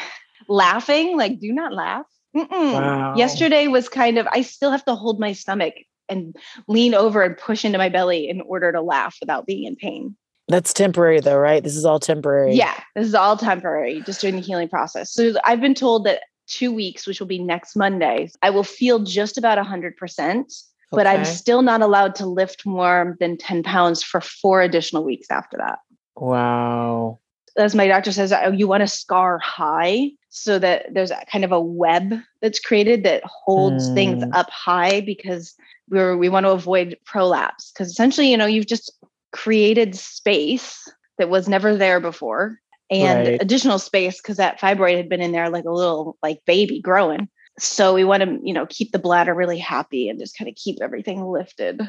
laughing. 0.47 1.17
Like, 1.17 1.39
do 1.39 1.51
not 1.51 1.73
laugh. 1.73 2.05
Wow. 2.33 3.15
Yesterday 3.15 3.67
was 3.67 3.89
kind 3.89 4.17
of, 4.17 4.27
I 4.31 4.41
still 4.41 4.71
have 4.71 4.85
to 4.85 4.95
hold 4.95 5.19
my 5.19 5.33
stomach 5.33 5.73
and 6.07 6.35
lean 6.67 6.93
over 6.93 7.23
and 7.23 7.37
push 7.37 7.63
into 7.63 7.77
my 7.77 7.89
belly 7.89 8.29
in 8.29 8.41
order 8.41 8.71
to 8.71 8.81
laugh 8.81 9.17
without 9.21 9.45
being 9.45 9.65
in 9.65 9.75
pain. 9.75 10.15
That's 10.47 10.73
temporary 10.73 11.21
though, 11.21 11.37
right? 11.37 11.63
This 11.63 11.75
is 11.75 11.85
all 11.85 11.99
temporary. 11.99 12.55
Yeah, 12.55 12.77
this 12.95 13.07
is 13.07 13.15
all 13.15 13.37
temporary, 13.37 14.01
just 14.01 14.19
during 14.21 14.35
the 14.35 14.41
healing 14.41 14.67
process. 14.67 15.13
So 15.13 15.33
I've 15.45 15.61
been 15.61 15.75
told 15.75 16.05
that 16.05 16.23
two 16.47 16.73
weeks, 16.73 17.07
which 17.07 17.19
will 17.19 17.27
be 17.27 17.39
next 17.39 17.75
Monday, 17.75 18.29
I 18.41 18.49
will 18.49 18.63
feel 18.63 18.99
just 18.99 19.37
about 19.37 19.57
100%, 19.57 20.63
but 20.91 21.07
I'm 21.07 21.25
still 21.25 21.61
not 21.61 21.81
allowed 21.81 22.15
to 22.15 22.25
lift 22.25 22.65
more 22.65 23.17
than 23.19 23.37
10 23.37 23.63
pounds 23.63 24.03
for 24.03 24.21
four 24.21 24.61
additional 24.61 25.03
weeks 25.03 25.27
after 25.31 25.57
that. 25.57 25.79
Wow. 26.15 27.19
As 27.57 27.75
my 27.75 27.87
doctor 27.87 28.11
says, 28.11 28.31
oh, 28.31 28.51
you 28.51 28.67
want 28.67 28.81
to 28.81 28.87
scar 28.87 29.37
high 29.39 30.11
so 30.29 30.57
that 30.59 30.93
there's 30.93 31.11
a 31.11 31.23
kind 31.31 31.43
of 31.43 31.51
a 31.51 31.59
web 31.59 32.13
that's 32.41 32.59
created 32.59 33.03
that 33.03 33.23
holds 33.25 33.91
things 33.93 34.23
Mm. 34.23 34.29
up 34.33 34.49
high 34.49 35.01
because 35.01 35.53
we're 35.89 36.15
we 36.15 36.29
want 36.29 36.45
to 36.45 36.51
avoid 36.51 36.97
prolapse 37.05 37.71
because 37.71 37.89
essentially 37.89 38.31
you 38.31 38.37
know 38.37 38.45
you've 38.45 38.67
just 38.67 38.97
created 39.33 39.93
space 39.95 40.87
that 41.17 41.29
was 41.29 41.49
never 41.49 41.75
there 41.75 41.99
before 41.99 42.57
and 42.89 43.27
Right. 43.27 43.41
additional 43.41 43.79
space 43.79 44.21
because 44.21 44.37
that 44.37 44.59
fibroid 44.59 44.95
had 44.95 45.09
been 45.09 45.21
in 45.21 45.33
there 45.33 45.49
like 45.49 45.65
a 45.65 45.71
little 45.71 46.17
like 46.23 46.39
baby 46.45 46.79
growing. 46.81 47.27
So 47.59 47.93
we 47.93 48.03
want 48.03 48.23
to, 48.23 48.39
you 48.43 48.53
know, 48.53 48.65
keep 48.65 48.91
the 48.91 48.99
bladder 48.99 49.33
really 49.33 49.59
happy 49.59 50.09
and 50.09 50.19
just 50.19 50.37
kind 50.37 50.49
of 50.49 50.55
keep 50.55 50.79
everything 50.81 51.23
lifted. 51.23 51.81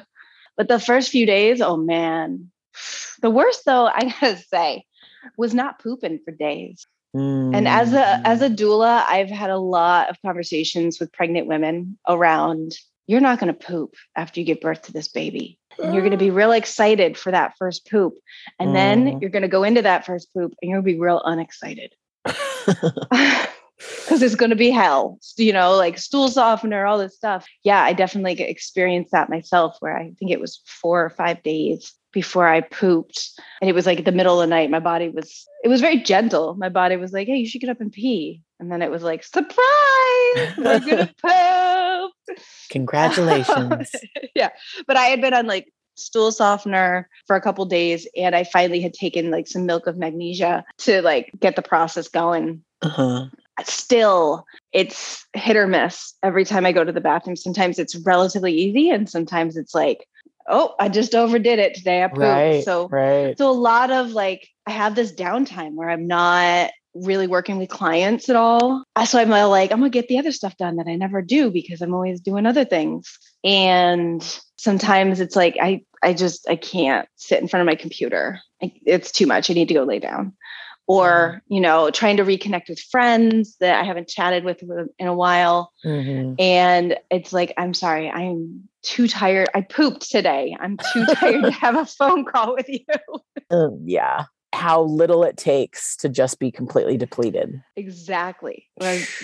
But 0.57 0.69
the 0.69 0.81
first 0.81 1.11
few 1.11 1.27
days, 1.27 1.61
oh 1.61 1.77
man. 1.77 2.51
The 3.21 3.31
worst 3.31 3.65
though, 3.65 3.87
I 3.87 4.15
gotta 4.21 4.37
say, 4.37 4.85
was 5.37 5.55
not 5.55 5.79
pooping 5.79 6.21
for 6.25 6.33
days. 6.33 6.87
And 7.15 7.69
as 7.69 7.93
a 7.93 8.27
as 8.27 8.41
a 8.41 8.49
Mm. 8.49 8.57
doula, 8.57 9.05
I've 9.07 9.31
had 9.31 9.51
a 9.51 9.59
lot 9.59 10.09
of 10.09 10.17
conversations 10.23 10.99
with 10.99 11.13
pregnant 11.13 11.47
women 11.47 11.99
around 12.09 12.73
you're 13.07 13.21
not 13.21 13.39
going 13.41 13.53
to 13.53 13.67
poop 13.67 13.95
after 14.17 14.41
you 14.41 14.47
give 14.47 14.61
birth 14.61 14.83
to 14.83 14.93
this 14.93 15.09
baby. 15.09 15.59
And 15.79 15.93
you're 15.93 16.03
going 16.03 16.13
to 16.13 16.17
be 16.17 16.31
real 16.31 16.53
excited 16.53 17.19
for 17.19 17.31
that 17.33 17.55
first 17.59 17.91
poop. 17.91 18.15
And 18.59 18.75
then 18.75 19.07
Mm. 19.07 19.21
you're 19.21 19.31
going 19.31 19.43
to 19.43 19.49
go 19.49 19.65
into 19.65 19.83
that 19.83 20.07
first 20.07 20.33
poop 20.33 20.55
and 20.63 20.71
you're 20.71 20.81
going 20.81 20.95
to 20.95 20.99
be 20.99 21.01
real 21.01 21.21
unexcited. 21.25 21.95
Because 24.01 24.23
it's 24.23 24.35
going 24.35 24.51
to 24.51 24.57
be 24.57 24.71
hell, 24.71 25.19
you 25.37 25.53
know, 25.53 25.77
like 25.77 25.99
stool 25.99 26.29
softener, 26.29 26.87
all 26.87 26.99
this 26.99 27.17
stuff. 27.17 27.47
Yeah, 27.65 27.83
I 27.83 27.93
definitely 27.93 28.41
experienced 28.43 29.13
that 29.13 29.31
myself 29.31 29.77
where 29.81 29.97
I 29.97 30.13
think 30.19 30.31
it 30.31 30.41
was 30.41 30.61
four 30.67 31.05
or 31.05 31.11
five 31.11 31.43
days 31.43 31.93
before 32.13 32.47
I 32.47 32.61
pooped. 32.61 33.41
And 33.61 33.69
it 33.69 33.75
was 33.75 33.87
like 33.87 34.05
the 34.05 34.13
middle 34.13 34.41
of 34.41 34.49
the 34.49 34.55
night. 34.55 34.71
My 34.71 34.81
body 34.81 35.09
was, 35.09 35.47
it 35.65 35.69
was 35.69 35.81
very 35.81 35.99
gentle. 35.99 36.55
My 36.55 36.69
body 36.69 36.97
was 36.97 37.13
like, 37.13 37.27
hey, 37.27 37.37
you 37.37 37.47
should 37.47 37.61
get 37.61 37.71
up 37.71 37.81
and 37.81 37.93
pee. 37.93 38.43
And 38.61 38.71
then 38.71 38.83
it 38.83 38.91
was 38.91 39.03
like, 39.03 39.25
surprise, 39.25 39.57
we're 40.59 40.81
going 40.81 41.09
to 41.09 41.15
poop. 41.23 42.37
Congratulations. 42.71 43.91
yeah. 44.35 44.51
But 44.87 44.97
I 44.97 45.07
had 45.07 45.21
been 45.21 45.35
on 45.35 45.47
like 45.47 45.73
stool 45.97 46.33
softener 46.33 47.09
for 47.27 47.37
a 47.37 47.41
couple 47.41 47.65
days 47.65 48.07
and 48.17 48.35
I 48.35 48.45
finally 48.45 48.81
had 48.81 48.95
taken 48.95 49.31
like 49.31 49.47
some 49.47 49.67
milk 49.67 49.87
of 49.87 49.99
magnesia 49.99 50.65
to 50.79 51.03
like 51.03 51.31
get 51.39 51.57
the 51.57 51.63
process 51.63 52.09
going. 52.09 52.63
uh-huh. 52.83 53.27
Still, 53.67 54.45
it's 54.73 55.27
hit 55.35 55.57
or 55.57 55.67
miss 55.67 56.15
every 56.23 56.45
time 56.45 56.67
I 56.67 56.73
go 56.73 56.85
to 56.85 56.93
the 56.93 57.01
bathroom. 57.01 57.37
Sometimes 57.37 57.79
it's 57.79 57.97
relatively 57.97 58.53
easy 58.53 58.91
and 58.91 59.09
sometimes 59.09 59.57
it's 59.57 59.75
like, 59.75 60.07
oh, 60.49 60.75
I 60.79 60.89
just 60.89 61.15
overdid 61.15 61.59
it 61.59 61.75
today. 61.75 62.03
I 62.03 62.09
pooped. 62.09 62.21
Right. 62.21 62.65
So 62.65 62.89
right. 62.89 63.37
so 63.39 63.51
a 63.51 63.53
lot 63.53 63.91
of 63.91 64.11
like 64.11 64.49
I 64.67 64.71
have 64.71 64.95
this 64.95 65.13
downtime 65.13 65.75
where 65.75 65.91
I'm 65.91 66.07
not 66.07 66.71
really 66.95 67.27
working 67.27 67.57
with 67.57 67.71
clients 67.71 68.29
at 68.29 68.37
all. 68.37 68.85
So 69.07 69.19
I'm 69.19 69.31
like, 69.31 69.73
I'm 69.73 69.79
gonna 69.79 69.91
get 69.91 70.09
the 70.09 70.19
other 70.19 70.33
stuff 70.33 70.57
done 70.57 70.77
that 70.77 70.89
I 70.89 70.97
never 70.97 71.23
do 71.23 71.51
because 71.51 71.81
I'm 71.81 71.95
always 71.95 72.21
doing 72.21 72.47
other 72.47 72.65
things. 72.65 73.19
And 73.45 74.23
sometimes 74.57 75.21
it's 75.21 75.37
like 75.37 75.57
I 75.61 75.85
I 76.03 76.13
just 76.13 76.49
I 76.49 76.57
can't 76.57 77.09
sit 77.17 77.41
in 77.41 77.49
front 77.49 77.63
of 77.63 77.67
my 77.67 77.77
computer. 77.77 78.41
I, 78.63 78.73
it's 78.85 79.13
too 79.13 79.27
much. 79.27 79.51
I 79.51 79.55
need 79.55 79.69
to 79.69 79.75
go 79.75 79.85
lay 79.85 79.99
down. 79.99 80.35
Or, 80.93 81.43
you 81.49 81.61
know, 81.61 81.91
trying 81.91 82.17
to 82.19 82.25
reconnect 82.25 82.69
with 82.69 82.81
friends 82.81 83.57
that 83.61 83.81
I 83.81 83.85
haven't 83.85 84.09
chatted 84.09 84.45
with 84.45 84.63
in 84.99 85.07
a 85.07 85.15
while. 85.15 85.73
Mhm. 85.85 86.35
And 86.39 86.97
it's 87.11 87.33
like, 87.33 87.55
I'm 87.57 87.75
sorry, 87.75 88.11
I'm 88.11 88.69
too 88.83 89.09
tired. 89.09 89.49
I 89.55 89.63
pooped 89.63 90.11
today. 90.11 90.57
I'm 90.61 90.77
too 90.93 91.07
tired 91.07 91.43
to 91.43 91.51
have 91.63 91.77
a 91.77 91.87
phone 91.87 92.25
call 92.25 92.55
with 92.55 92.69
you. 92.69 92.85
Um, 93.51 93.81
yeah. 93.85 94.25
How 94.53 94.83
little 94.83 95.25
it 95.25 95.37
takes 95.37 95.97
to 95.99 96.09
just 96.09 96.39
be 96.39 96.51
completely 96.51 96.97
depleted. 96.97 97.63
Exactly. 97.77 98.69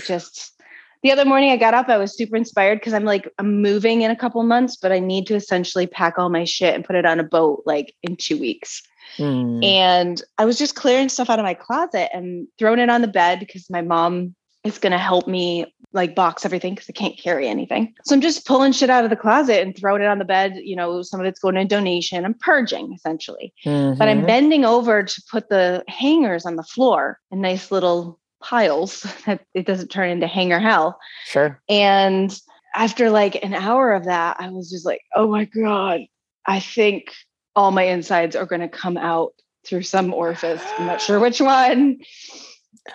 Just 0.07 0.59
the 1.03 1.13
other 1.13 1.25
morning 1.25 1.51
I 1.51 1.57
got 1.57 1.75
up, 1.75 1.89
I 1.89 1.97
was 1.97 2.17
super 2.17 2.37
inspired 2.37 2.81
because 2.81 2.93
I'm 2.93 3.05
like, 3.05 3.29
I'm 3.39 3.63
moving 3.63 4.03
in 4.03 4.11
a 4.11 4.17
couple 4.17 4.43
months, 4.43 4.77
but 4.77 4.91
I 4.91 4.99
need 4.99 5.27
to 5.29 5.35
essentially 5.35 5.87
pack 5.87 6.19
all 6.19 6.29
my 6.29 6.45
shit 6.45 6.75
and 6.75 6.85
put 6.85 6.97
it 6.97 7.07
on 7.07 7.21
a 7.21 7.25
boat 7.25 7.63
like 7.67 7.95
in 8.03 8.17
two 8.17 8.39
weeks. 8.39 8.83
Mm. 9.17 9.65
And 9.65 10.23
I 10.39 10.45
was 10.45 10.59
just 10.59 10.75
clearing 10.75 11.09
stuff 11.09 11.31
out 11.31 11.39
of 11.39 11.45
my 11.45 11.55
closet 11.55 12.11
and 12.15 12.47
throwing 12.59 12.79
it 12.79 12.91
on 12.91 13.03
the 13.03 13.09
bed 13.09 13.41
because 13.41 13.69
my 13.71 13.83
mom 13.83 14.35
is 14.65 14.79
going 14.79 14.93
to 14.93 14.99
help 14.99 15.27
me 15.27 15.75
like 15.93 16.15
box 16.15 16.45
everything 16.45 16.75
because 16.75 16.89
I 16.91 16.93
can't 16.93 17.19
carry 17.19 17.49
anything. 17.49 17.95
So 18.05 18.15
I'm 18.15 18.21
just 18.21 18.47
pulling 18.47 18.73
shit 18.73 18.91
out 18.91 19.05
of 19.05 19.11
the 19.11 19.17
closet 19.17 19.63
and 19.63 19.77
throwing 19.77 20.03
it 20.03 20.07
on 20.07 20.19
the 20.19 20.25
bed. 20.25 20.57
You 20.63 20.77
know, 20.77 21.01
some 21.03 21.21
of 21.21 21.27
it's 21.27 21.41
going 21.41 21.55
to 21.55 21.65
donation. 21.65 22.25
I'm 22.25 22.35
purging 22.35 22.93
essentially 22.93 23.53
but 23.99 24.09
I'm 24.09 24.23
Mhm. 24.23 24.27
bending 24.27 24.65
over 24.65 25.03
to 25.03 25.23
put 25.31 25.49
the 25.49 25.83
hangers 25.89 26.45
on 26.45 26.57
the 26.57 26.63
floor 26.63 27.19
in 27.31 27.41
nice 27.41 27.71
little 27.71 28.19
piles 28.41 29.01
that 29.27 29.41
it 29.55 29.67
doesn't 29.67 29.89
turn 29.89 30.11
into 30.11 30.27
hanger 30.27 30.59
hell. 30.59 30.99
Sure. 31.25 31.61
And 31.69 32.39
after 32.75 33.11
like 33.11 33.43
an 33.43 33.55
hour 33.55 33.93
of 33.93 34.05
that, 34.05 34.37
I 34.39 34.51
was 34.51 34.71
just 34.71 34.85
like, 34.85 35.01
oh 35.17 35.29
my 35.29 35.45
God, 35.45 36.01
I 36.47 36.61
think 36.61 37.13
all 37.59 37.73
my 37.73 37.83
insides 37.83 38.37
are 38.37 38.47
going 38.47 38.61
to 38.61 38.69
come 38.69 38.97
out 38.97 39.33
through 39.67 39.83
some 39.83 40.15
orifice. 40.15 40.63
I'm 40.79 40.87
not 40.87 41.01
sure 41.01 41.19
which 41.19 41.41
one. 41.41 41.99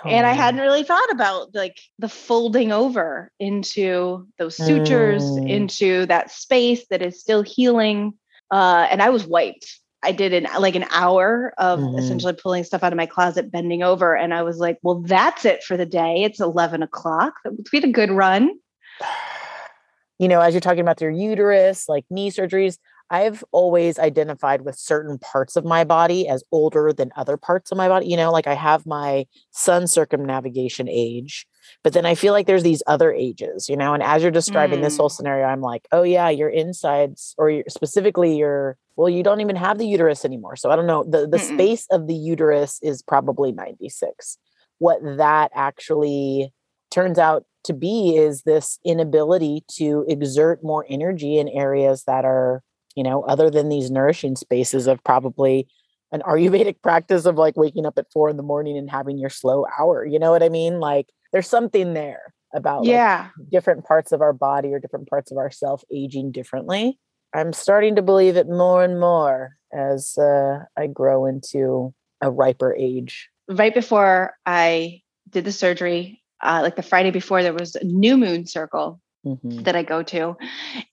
and 0.05 0.25
I 0.25 0.31
Oh, 0.31 0.35
hadn't 0.35 0.61
really 0.61 0.83
thought 0.85 1.11
about 1.11 1.53
like 1.53 1.77
the 1.99 2.07
folding 2.07 2.71
over 2.71 3.29
into 3.41 4.25
those 4.39 4.55
sutures, 4.55 5.23
Mm. 5.23 5.49
into 5.49 6.05
that 6.05 6.31
space 6.31 6.85
that 6.89 7.01
is 7.01 7.19
still 7.19 7.41
healing. 7.43 8.13
Uh, 8.49 8.87
and 8.89 9.01
I 9.01 9.09
was 9.09 9.25
wiped. 9.27 9.79
I 10.01 10.13
did 10.13 10.31
an 10.33 10.47
like 10.59 10.75
an 10.75 10.85
hour 10.91 11.53
of 11.57 11.79
Mhm. 11.79 11.99
essentially 11.99 12.33
pulling 12.33 12.63
stuff 12.63 12.83
out 12.83 12.93
of 12.93 12.97
my 12.97 13.05
closet, 13.05 13.51
bending 13.51 13.83
over, 13.83 14.15
and 14.15 14.33
I 14.33 14.43
was 14.43 14.59
like, 14.59 14.77
"Well, 14.81 15.01
that's 15.01 15.43
it 15.45 15.61
for 15.63 15.75
the 15.75 15.85
day. 15.85 16.23
It's 16.23 16.39
eleven 16.39 16.81
o'clock. 16.83 17.33
Would 17.45 17.67
be 17.69 17.79
a 17.79 17.87
good 17.87 18.11
run." 18.11 18.57
you 20.19 20.27
know, 20.29 20.39
as 20.39 20.53
you're 20.53 20.61
talking 20.61 20.79
about 20.81 21.01
your 21.01 21.11
uterus, 21.11 21.89
like 21.89 22.05
knee 22.09 22.31
surgeries, 22.31 22.77
I've 23.13 23.43
always 23.51 23.99
identified 23.99 24.63
with 24.63 24.75
certain 24.75 25.19
parts 25.19 25.55
of 25.55 25.65
my 25.65 25.83
body 25.85 26.27
as 26.27 26.43
older 26.51 26.91
than 26.93 27.11
other 27.15 27.37
parts 27.37 27.71
of 27.71 27.77
my 27.77 27.87
body. 27.87 28.07
You 28.07 28.17
know, 28.17 28.31
like 28.31 28.47
I 28.47 28.55
have 28.55 28.87
my 28.87 29.27
sun 29.51 29.87
circumnavigation 29.87 30.89
age, 30.89 31.45
but 31.83 31.93
then 31.93 32.05
I 32.07 32.15
feel 32.15 32.33
like 32.33 32.47
there's 32.47 32.63
these 32.63 32.83
other 32.87 33.13
ages, 33.13 33.69
you 33.69 33.77
know, 33.77 33.93
and 33.93 34.03
as 34.03 34.23
you're 34.23 34.31
describing 34.31 34.81
this 34.81 34.97
whole 34.97 35.09
Mm. 35.09 35.11
scenario, 35.11 35.45
I'm 35.45 35.61
like, 35.61 35.87
oh 35.91 36.03
yeah, 36.03 36.29
your 36.29 36.49
insides 36.49 37.35
or 37.37 37.51
your, 37.51 37.65
specifically 37.69 38.35
your, 38.37 38.77
well, 38.97 39.09
you 39.09 39.23
don't 39.23 39.41
even 39.41 39.55
have 39.57 39.77
the 39.77 39.87
uterus 39.87 40.25
anymore. 40.25 40.55
So 40.55 40.71
I 40.71 40.75
don't 40.75 40.87
know, 40.87 41.03
the, 41.03 41.27
the 41.27 41.37
Mm-mm. 41.37 41.39
space 41.39 41.87
of 41.91 42.07
the 42.07 42.15
uterus 42.15 42.79
is 42.81 43.03
probably 43.03 43.51
96. 43.51 44.39
What 44.79 44.99
that 45.17 45.51
actually 45.55 46.53
turns 46.91 47.19
out 47.19 47.45
to 47.65 47.73
be 47.73 48.17
is 48.17 48.43
this 48.43 48.79
inability 48.85 49.63
to 49.77 50.05
exert 50.09 50.63
more 50.63 50.85
energy 50.89 51.37
in 51.37 51.47
areas 51.47 52.03
that 52.07 52.25
are, 52.25 52.63
you 52.95 53.03
know, 53.03 53.23
other 53.23 53.49
than 53.49 53.69
these 53.69 53.91
nourishing 53.91 54.35
spaces 54.35 54.87
of 54.87 55.03
probably 55.03 55.67
an 56.11 56.21
Ayurvedic 56.21 56.81
practice 56.83 57.25
of 57.25 57.35
like 57.35 57.57
waking 57.57 57.85
up 57.85 57.97
at 57.97 58.11
four 58.11 58.29
in 58.29 58.37
the 58.37 58.43
morning 58.43 58.77
and 58.77 58.89
having 58.89 59.17
your 59.17 59.29
slow 59.29 59.65
hour. 59.79 60.05
You 60.05 60.19
know 60.19 60.31
what 60.31 60.43
I 60.43 60.49
mean? 60.49 60.79
Like 60.79 61.07
there's 61.31 61.47
something 61.47 61.93
there 61.93 62.33
about 62.53 62.81
like, 62.81 62.89
Yeah, 62.89 63.29
different 63.51 63.85
parts 63.85 64.11
of 64.11 64.21
our 64.21 64.33
body 64.33 64.73
or 64.73 64.79
different 64.79 65.09
parts 65.09 65.31
of 65.31 65.37
ourself 65.37 65.83
aging 65.91 66.31
differently. 66.31 66.99
I'm 67.33 67.51
starting 67.51 67.95
to 67.95 68.03
believe 68.03 68.37
it 68.37 68.47
more 68.47 68.83
and 68.83 68.99
more 68.99 69.55
as 69.73 70.17
uh, 70.19 70.65
I 70.77 70.87
grow 70.87 71.25
into 71.25 71.93
a 72.21 72.29
riper 72.29 72.75
age. 72.75 73.29
right 73.49 73.73
before 73.73 74.35
I 74.45 75.01
did 75.29 75.45
the 75.45 75.51
surgery, 75.51 76.21
uh, 76.43 76.59
like 76.61 76.75
the 76.75 76.83
Friday 76.83 77.09
before, 77.09 77.41
there 77.41 77.53
was 77.53 77.75
a 77.75 77.83
new 77.83 78.17
moon 78.17 78.45
circle 78.45 79.01
Mhm. 79.25 79.63
that 79.63 79.75
I 79.75 79.83
go 79.83 80.03
to. 80.03 80.35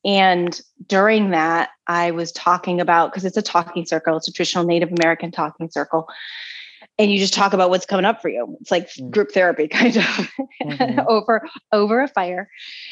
And 0.05 0.61
during 0.87 1.31
that, 1.31 1.71
I 1.87 2.13
was 2.13 2.33
talking 2.33 2.81
about 2.81 3.11
because 3.11 3.25
it's 3.25 3.37
a 3.37 3.43
talking 3.43 3.85
circle, 3.87 4.17
it's 4.17 4.29
a 4.29 4.33
traditional 4.33 4.65
Native 4.65 4.91
American 4.93 5.31
talking 5.33 5.71
circle. 5.71 6.09
And 6.99 7.11
you 7.11 7.19
just 7.19 7.35
talk 7.35 7.53
about 7.53 7.71
what's 7.71 7.87
coming 7.87 8.05
up 8.05 8.23
for 8.23 8.29
you. 8.29 8.57
It's 8.61 8.71
like 8.71 8.89
Mm. 8.95 9.11
group 9.11 9.33
therapy 9.33 9.69
kind 9.79 9.97
of 9.97 10.05
Mhm. 10.63 11.05
over 11.09 11.43
over 11.73 12.03
a 12.03 12.09
fire. 12.09 12.49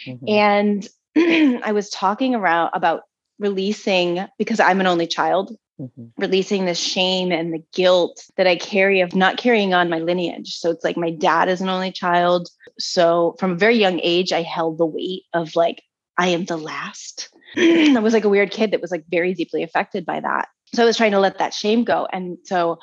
Mhm. 0.06 0.28
And 0.28 0.88
I 1.64 1.72
was 1.72 1.90
talking 1.90 2.34
around 2.34 2.70
about 2.74 3.02
releasing 3.38 4.26
because 4.38 4.60
I'm 4.60 4.80
an 4.80 4.86
only 4.86 5.06
child, 5.06 5.56
Mhm. 5.80 6.10
releasing 6.18 6.64
the 6.64 6.74
shame 6.74 7.30
and 7.30 7.52
the 7.52 7.62
guilt 7.72 8.24
that 8.36 8.48
I 8.48 8.56
carry 8.56 9.00
of 9.00 9.14
not 9.14 9.36
carrying 9.36 9.74
on 9.74 9.88
my 9.88 10.00
lineage. 10.00 10.54
So 10.56 10.70
it's 10.70 10.82
like 10.84 10.96
my 10.96 11.10
dad 11.10 11.48
is 11.48 11.60
an 11.60 11.68
only 11.68 11.92
child. 11.92 12.48
So 12.80 13.36
from 13.38 13.52
a 13.52 13.56
very 13.56 13.76
young 13.76 14.00
age, 14.02 14.32
I 14.32 14.42
held 14.42 14.78
the 14.78 14.86
weight 14.86 15.22
of 15.34 15.54
like, 15.54 15.82
I 16.16 16.28
am 16.28 16.46
the 16.46 16.56
last. 16.56 17.28
I 17.56 18.00
was 18.00 18.12
like 18.12 18.24
a 18.24 18.28
weird 18.28 18.50
kid 18.50 18.72
that 18.72 18.80
was 18.80 18.90
like 18.90 19.04
very 19.08 19.34
deeply 19.34 19.62
affected 19.62 20.04
by 20.04 20.18
that. 20.18 20.48
So 20.74 20.82
I 20.82 20.86
was 20.86 20.96
trying 20.96 21.12
to 21.12 21.20
let 21.20 21.38
that 21.38 21.54
shame 21.54 21.84
go. 21.84 22.08
And 22.12 22.38
so 22.44 22.78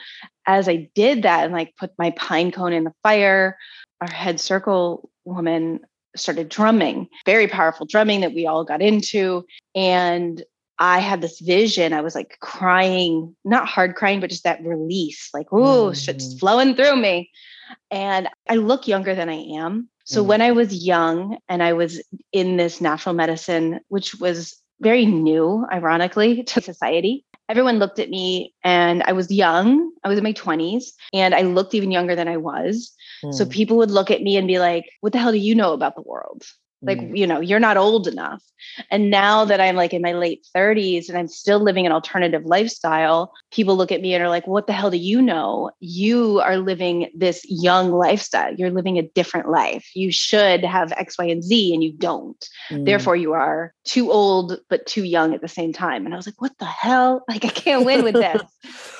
as 0.47 0.69
I 0.69 0.89
did 0.95 1.23
that 1.23 1.43
and 1.43 1.53
like 1.53 1.75
put 1.77 1.91
my 1.97 2.11
pine 2.11 2.51
cone 2.51 2.73
in 2.73 2.85
the 2.85 2.93
fire, 3.03 3.57
our 4.01 4.09
head 4.09 4.39
circle 4.39 5.09
woman 5.25 5.81
started 6.15 6.47
drumming, 6.49 7.09
very 7.25 7.47
powerful 7.47 7.85
drumming 7.85 8.21
that 8.21 8.33
we 8.33 8.47
all 8.47 8.63
got 8.63 8.81
into. 8.81 9.45
And 9.75 10.41
I 10.79 10.99
had 10.99 11.21
this 11.21 11.39
vision. 11.39 11.93
I 11.93 12.01
was 12.01 12.15
like 12.15 12.37
crying, 12.41 13.35
not 13.45 13.67
hard 13.67 13.95
crying, 13.95 14.19
but 14.19 14.29
just 14.29 14.43
that 14.43 14.63
release, 14.63 15.29
like, 15.33 15.51
ooh, 15.53 15.93
shit's 15.93 16.33
Mm. 16.35 16.39
flowing 16.39 16.75
through 16.75 16.95
me. 16.97 17.29
And 17.91 18.29
I 18.49 18.55
look 18.55 18.87
younger 18.87 19.15
than 19.15 19.29
I 19.29 19.41
am. 19.57 19.89
So 20.05 20.23
Mm. 20.23 20.27
when 20.27 20.41
I 20.41 20.51
was 20.51 20.85
young 20.85 21.37
and 21.49 21.63
I 21.63 21.73
was 21.73 22.01
in 22.31 22.57
this 22.57 22.81
natural 22.81 23.15
medicine, 23.15 23.79
which 23.89 24.15
was 24.19 24.55
very 24.81 25.05
new, 25.05 25.65
ironically, 25.71 26.43
to 26.51 26.61
society, 26.61 27.25
everyone 27.49 27.79
looked 27.79 27.99
at 27.99 28.09
me 28.09 28.53
and 28.63 29.03
I 29.03 29.13
was 29.13 29.31
young. 29.31 29.91
I 30.03 30.09
was 30.09 30.17
in 30.17 30.23
my 30.23 30.33
20s 30.33 30.93
and 31.13 31.33
I 31.33 31.41
looked 31.41 31.73
even 31.73 31.91
younger 31.91 32.15
than 32.15 32.27
I 32.27 32.37
was. 32.37 32.91
So 33.29 33.45
Mm, 33.45 33.49
people 33.49 33.77
would 33.77 33.91
look 33.91 34.11
at 34.11 34.21
me 34.21 34.37
and 34.37 34.47
be 34.47 34.59
like, 34.59 34.85
what 35.01 35.13
the 35.13 35.19
hell 35.19 35.31
do 35.31 35.37
you 35.37 35.55
know 35.55 35.73
about 35.73 35.95
the 35.95 36.01
world? 36.03 36.43
Like, 36.85 36.99
mm, 36.99 37.17
you 37.17 37.25
know, 37.25 37.39
you're 37.39 37.59
not 37.59 37.77
old 37.77 38.07
enough. 38.07 38.43
And 38.91 39.09
now 39.09 39.45
that 39.45 39.61
I'm 39.61 39.75
like 39.75 39.93
in 39.93 40.01
my 40.01 40.13
late 40.13 40.45
30s 40.55 41.09
and 41.09 41.17
I'm 41.17 41.27
still 41.27 41.59
living 41.59 41.85
an 41.85 41.91
alternative 41.91 42.43
lifestyle, 42.45 43.33
people 43.51 43.75
look 43.75 43.91
at 43.91 44.01
me 44.01 44.13
and 44.13 44.23
are 44.23 44.29
like, 44.29 44.47
what 44.47 44.67
the 44.67 44.73
hell 44.73 44.91
do 44.91 44.97
you 44.97 45.21
know? 45.21 45.71
You 45.79 46.39
are 46.41 46.57
living 46.57 47.11
this 47.15 47.45
young 47.47 47.91
lifestyle. 47.91 48.53
You're 48.53 48.71
living 48.71 48.97
a 48.97 49.03
different 49.03 49.49
life. 49.49 49.89
You 49.93 50.11
should 50.11 50.63
have 50.63 50.91
X, 50.93 51.17
Y, 51.17 51.25
and 51.25 51.43
Z, 51.43 51.73
and 51.73 51.83
you 51.83 51.93
don't. 51.93 52.49
mm. 52.69 52.85
Therefore, 52.85 53.15
you 53.15 53.33
are 53.33 53.73
too 53.83 54.11
old, 54.11 54.59
but 54.69 54.85
too 54.85 55.03
young 55.03 55.33
at 55.33 55.41
the 55.41 55.47
same 55.47 55.73
time. 55.73 56.05
And 56.05 56.13
I 56.13 56.17
was 56.17 56.25
like, 56.25 56.41
what 56.41 56.57
the 56.59 56.65
hell? 56.65 57.23
Like, 57.27 57.45
I 57.45 57.49
can't 57.49 57.85
win 57.85 58.03
with 58.03 58.15
this. 58.15 58.41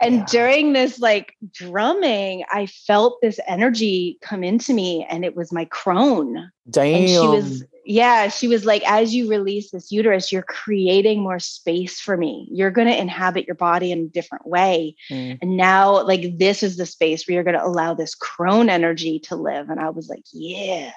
And 0.00 0.16
Yeah. 0.16 0.24
during 0.28 0.72
this 0.72 0.98
like 0.98 1.34
drumming, 1.52 2.44
I 2.50 2.66
felt 2.66 3.20
this 3.20 3.40
energy 3.46 4.18
come 4.22 4.44
into 4.44 4.74
me, 4.74 5.06
and 5.08 5.24
it 5.24 5.36
was 5.36 5.52
my 5.52 5.64
crone. 5.66 6.50
Damn. 6.68 6.94
And 6.94 7.08
she 7.08 7.18
was, 7.18 7.64
yeah, 7.84 8.28
she 8.28 8.48
was 8.48 8.64
like, 8.64 8.82
as 8.90 9.14
you 9.14 9.30
release 9.30 9.70
this 9.70 9.92
uterus, 9.92 10.32
you're 10.32 10.42
creating 10.42 11.22
more 11.22 11.38
space 11.38 12.00
for 12.00 12.16
me. 12.16 12.48
You're 12.50 12.72
going 12.72 12.88
to 12.88 13.00
inhabit 13.00 13.46
your 13.46 13.54
body 13.54 13.92
in 13.92 14.00
a 14.00 14.08
different 14.08 14.46
way. 14.46 14.96
Mm. 15.08 15.38
And 15.40 15.56
now, 15.56 16.02
like, 16.04 16.38
this 16.38 16.64
is 16.64 16.76
the 16.76 16.86
space 16.86 17.26
where 17.26 17.34
you're 17.34 17.44
going 17.44 17.56
to 17.56 17.64
allow 17.64 17.94
this 17.94 18.16
crone 18.16 18.68
energy 18.68 19.20
to 19.20 19.36
live. 19.36 19.70
And 19.70 19.78
I 19.78 19.90
was 19.90 20.08
like, 20.08 20.24
yeah, 20.32 20.90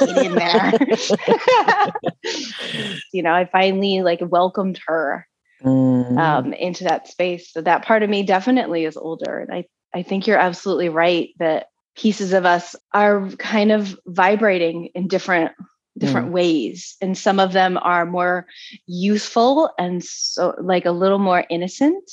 get 0.00 0.26
in 0.26 0.34
there. 0.34 0.72
you 3.12 3.22
know, 3.22 3.32
I 3.32 3.44
finally 3.44 4.02
like 4.02 4.20
welcomed 4.20 4.80
her 4.86 5.28
Mm. 5.64 6.18
um, 6.18 6.52
into 6.52 6.84
that 6.84 7.08
space. 7.08 7.52
So 7.52 7.62
that 7.62 7.84
part 7.84 8.02
of 8.02 8.10
me 8.10 8.22
definitely 8.22 8.84
is 8.84 8.98
older. 8.98 9.40
And 9.40 9.52
I, 9.52 9.64
I 9.94 10.02
think 10.02 10.26
you're 10.26 10.38
absolutely 10.38 10.90
right 10.90 11.30
that 11.38 11.68
pieces 11.96 12.32
of 12.34 12.44
us 12.44 12.76
are 12.92 13.30
kind 13.38 13.72
of 13.72 13.98
vibrating 14.06 14.90
in 14.94 15.08
different 15.08 15.52
different 15.96 16.32
ways 16.32 16.96
and 17.00 17.16
some 17.16 17.38
of 17.38 17.52
them 17.52 17.78
are 17.80 18.04
more 18.04 18.46
youthful 18.86 19.70
and 19.78 20.02
so 20.02 20.52
like 20.60 20.86
a 20.86 20.90
little 20.90 21.20
more 21.20 21.44
innocent 21.48 22.10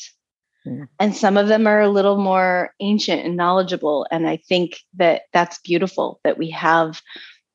Mm. 0.63 0.88
and 1.00 1.15
some 1.15 1.38
of 1.38 1.48
them 1.48 1.65
are 1.65 1.81
a 1.81 1.89
little 1.89 2.17
more 2.17 2.75
ancient 2.79 3.25
and 3.25 3.36
knowledgeable 3.36 4.05
and 4.12 4.29
i 4.29 4.38
think 4.38 4.77
that 4.93 5.24
that's 5.34 5.58
beautiful 5.58 6.20
that 6.24 6.38
we 6.38 6.51
have 6.51 7.01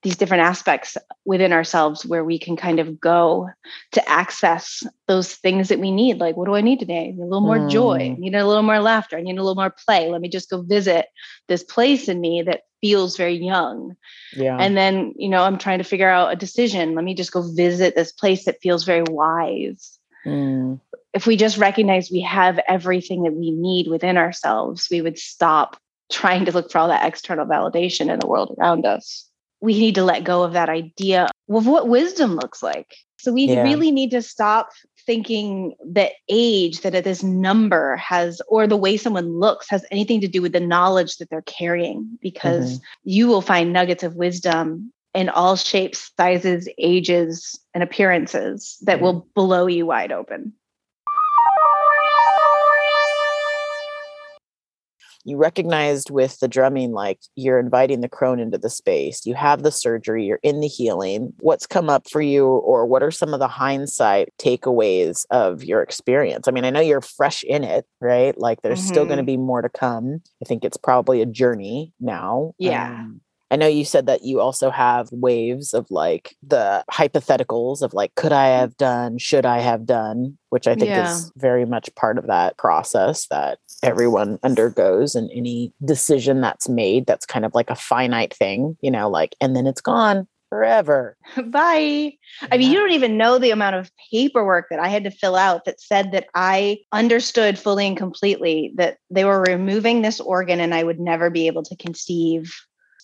these 0.07 0.17
different 0.17 0.45
aspects 0.45 0.97
within 1.25 1.53
ourselves 1.53 2.07
where 2.07 2.23
we 2.23 2.39
can 2.39 2.55
kind 2.55 2.79
of 2.79 3.01
go 3.01 3.49
to 3.91 4.09
access 4.09 4.85
those 5.09 5.35
things 5.35 5.69
that 5.69 5.81
we 5.81 5.91
need. 5.91 6.19
Like, 6.19 6.37
what 6.37 6.45
do 6.47 6.55
I 6.55 6.61
need 6.61 6.79
today? 6.79 7.09
I 7.09 7.11
need 7.11 7.19
a 7.19 7.25
little 7.25 7.41
more 7.41 7.69
joy. 7.69 7.95
I 7.97 8.09
Mm. 8.11 8.19
need 8.19 8.35
a 8.37 8.47
little 8.47 8.63
more 8.63 8.79
laughter. 8.79 9.19
I 9.19 9.23
need 9.23 9.37
a 9.37 9.43
little 9.43 9.57
more 9.57 9.75
play. 9.85 10.09
Let 10.09 10.21
me 10.21 10.29
just 10.29 10.49
go 10.49 10.63
visit 10.63 11.07
this 11.49 11.65
place 11.65 12.09
in 12.09 12.21
me 12.21 12.43
that 12.43 12.61
feels 12.81 13.17
very 13.17 13.35
young. 13.35 13.97
yeah. 14.33 14.57
And 14.61 14.77
then, 14.77 15.13
you 15.17 15.29
know, 15.29 15.43
I'm 15.43 15.59
trying 15.59 15.79
to 15.79 15.85
figure 15.93 16.09
out 16.09 16.33
a 16.33 16.37
decision. 16.37 16.95
Let 16.95 17.03
me 17.05 17.15
just 17.17 17.33
go 17.33 17.43
visit 17.43 17.97
this 17.97 18.13
place 18.13 18.45
that 18.45 18.61
feels 18.63 18.85
very 18.85 19.03
wise. 19.11 19.99
Mm. 20.25 20.79
If 21.15 21.27
we 21.27 21.37
just 21.37 21.59
recognize 21.59 22.13
we 22.13 22.21
have 22.21 22.61
everything 22.69 23.25
that 23.25 23.35
we 23.35 23.51
need 23.51 23.89
within 23.89 24.17
ourselves, 24.17 24.87
we 24.89 25.03
would 25.03 25.19
stop 25.19 25.77
trying 26.13 26.45
to 26.45 26.53
look 26.53 26.71
for 26.71 26.79
all 26.79 26.89
that 26.89 27.05
external 27.05 27.47
validation 27.47 28.09
in 28.13 28.21
the 28.21 28.29
world 28.29 28.55
around 28.57 28.87
us 28.87 29.26
we 29.61 29.79
need 29.79 29.95
to 29.95 30.05
let 30.05 30.25
go 30.25 30.43
of 30.43 30.53
that 30.53 30.69
idea 30.69 31.29
of 31.49 31.67
what 31.67 31.89
wisdom 31.89 32.37
looks 32.37 32.63
like. 32.63 32.95
So 33.19 33.33
we 33.33 33.47
Yeah. 33.47 33.63
really 33.63 33.91
need 33.91 34.11
to 34.11 34.23
stop 34.23 34.71
thinking 35.07 35.75
that 35.85 36.13
age, 36.29 36.81
that 36.81 37.05
this 37.05 37.23
number 37.23 37.97
has, 37.97 38.43
or 38.49 38.67
the 38.67 38.77
way 38.77 38.97
someone 38.97 39.39
looks 39.39 39.71
has 39.71 39.85
anything 39.91 40.21
to 40.21 40.29
do 40.29 40.43
with 40.43 40.53
the 40.53 40.61
knowledge 40.61 41.17
that 41.17 41.31
they're 41.31 41.43
carrying, 41.43 42.19
because 42.21 42.75
mm-hmm. 42.75 42.85
you 43.05 43.29
will 43.29 43.41
find 43.41 43.73
nuggets 43.73 44.03
of 44.03 44.17
wisdom 44.17 44.93
in 45.15 45.29
all 45.31 45.57
shapes, 45.57 46.13
sizes, 46.17 46.69
ages, 46.77 47.59
and 47.73 47.83
appearances 47.83 48.77
that 48.83 48.97
mm-hmm. 48.97 49.05
will 49.05 49.29
blow 49.35 49.67
you 49.67 49.87
wide 49.87 50.13
open. 50.13 50.53
You 55.27 55.37
recognized 55.37 56.11
with 56.11 56.39
the 56.41 56.49
drumming 56.49 56.93
like 56.93 57.19
you're 57.35 57.59
inviting 57.59 58.01
the 58.01 58.09
crone 58.09 58.41
into 58.41 58.59
the 58.59 58.71
space 58.71 59.27
you 59.27 59.35
have 59.35 59.63
the 59.63 59.73
surgery 59.73 60.25
you're 60.25 60.41
in 60.43 60.61
the 60.61 60.69
healing 60.69 61.33
what's 61.41 61.67
come 61.67 61.91
up 61.91 62.09
for 62.09 62.21
you 62.23 62.47
or 62.47 62.87
what 62.87 63.03
are 63.03 63.11
some 63.11 63.35
of 63.35 63.41
the 63.41 63.49
hindsight 63.49 64.33
takeaways 64.39 65.27
of 65.31 65.65
your 65.65 65.83
experience? 65.83 66.49
I 66.49 66.51
mean 66.51 66.65
i 66.65 66.71
know 66.71 66.81
you're 66.81 67.01
fresh 67.01 67.43
in 67.45 67.65
it 67.65 67.87
right? 68.01 68.39
Like 68.39 68.63
there's 68.63 68.83
still 68.83 69.05
going 69.05 69.19
to 69.19 69.25
be 69.25 69.37
more 69.37 69.63
to 69.63 69.69
come. 69.69 70.21
I 70.43 70.45
think 70.45 70.65
it's 70.65 70.77
probably 70.77 71.23
a 71.23 71.27
journey 71.27 71.93
now 72.01 72.55
Yeah. 72.59 73.01
Um, 73.01 73.21
I 73.51 73.57
know 73.57 73.67
you 73.67 73.85
said 73.85 74.07
that 74.07 74.25
you 74.25 74.41
also 74.41 74.71
have 74.71 75.09
waves 75.13 75.73
of 75.73 75.87
like 75.91 76.35
the 76.43 76.85
hypotheticals 76.91 77.83
of 77.83 77.95
like, 77.95 78.15
could 78.17 78.33
I 78.33 78.49
mm. 78.49 78.59
have 78.59 78.77
done, 78.77 79.19
should 79.19 79.47
I 79.47 79.61
have 79.61 79.87
done, 79.87 80.37
which 80.51 80.67
I 80.67 80.75
think 80.75 80.91
Yeah. 80.91 81.13
is 81.13 81.33
very 81.37 81.65
much 81.65 81.95
part 81.95 82.19
of 82.19 82.27
that 82.27 82.57
process 82.57 83.27
that 83.29 83.59
everyone 83.83 84.39
undergoes 84.43 85.15
and 85.15 85.31
any 85.33 85.73
decision 85.85 86.41
that's 86.41 86.69
made 86.69 87.07
that's 87.07 87.27
kind 87.27 87.45
of 87.45 87.55
like 87.55 87.71
a 87.71 87.77
finite 87.77 88.35
thing, 88.35 88.77
you 88.81 88.91
know, 88.91 89.09
like, 89.09 89.37
and 89.41 89.55
then 89.55 89.67
it's 89.67 89.81
gone 89.81 90.27
forever. 90.49 91.17
Bye. 91.47 92.15
I 92.51 92.57
mean, 92.57 92.71
you 92.71 92.79
don't 92.79 92.93
even 92.93 93.17
know 93.17 93.39
the 93.39 93.51
amount 93.51 93.77
of 93.77 93.91
paperwork 94.11 94.67
that 94.71 94.81
I 94.81 94.89
had 94.89 95.05
to 95.05 95.11
fill 95.11 95.37
out 95.37 95.65
that 95.65 95.81
said 95.81 96.13
that 96.13 96.27
I 96.35 96.79
understood 96.93 97.59
fully 97.59 97.87
and 97.87 97.97
completely 97.97 98.73
that 98.77 98.99
they 99.11 99.25
were 99.25 99.43
removing 99.43 100.03
this 100.03 100.21
organ 100.21 100.61
and 100.61 100.75
I 100.75 100.83
would 100.83 101.01
never 101.01 101.31
be 101.31 101.47
able 101.47 101.63
to 101.65 101.77
conceive. 101.77 102.53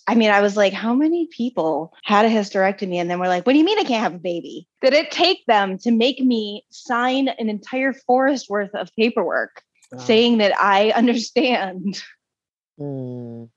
I 0.06 0.14
mean, 0.14 0.30
I 0.30 0.40
was 0.40 0.56
like, 0.56 0.72
how 0.72 0.94
many 0.94 1.28
people 1.28 1.94
had 2.02 2.24
a 2.24 2.28
hysterectomy 2.28 2.96
and 2.96 3.08
then 3.08 3.20
were 3.20 3.28
like, 3.28 3.46
what 3.46 3.52
do 3.52 3.58
you 3.58 3.64
mean 3.64 3.78
I 3.78 3.84
can't 3.84 4.02
have 4.02 4.14
a 4.14 4.18
baby? 4.18 4.66
Did 4.80 4.94
it 4.94 5.10
take 5.10 5.46
them 5.46 5.78
to 5.78 5.90
make 5.92 6.20
me 6.20 6.64
sign 6.70 7.28
an 7.28 7.48
entire 7.48 7.92
forest 7.92 8.50
worth 8.50 8.74
of 8.74 8.90
paperwork 8.96 9.62
saying 9.98 10.38
that 10.38 10.58
I 10.58 10.90
understand? 10.96 12.02
Mm, 12.80 13.48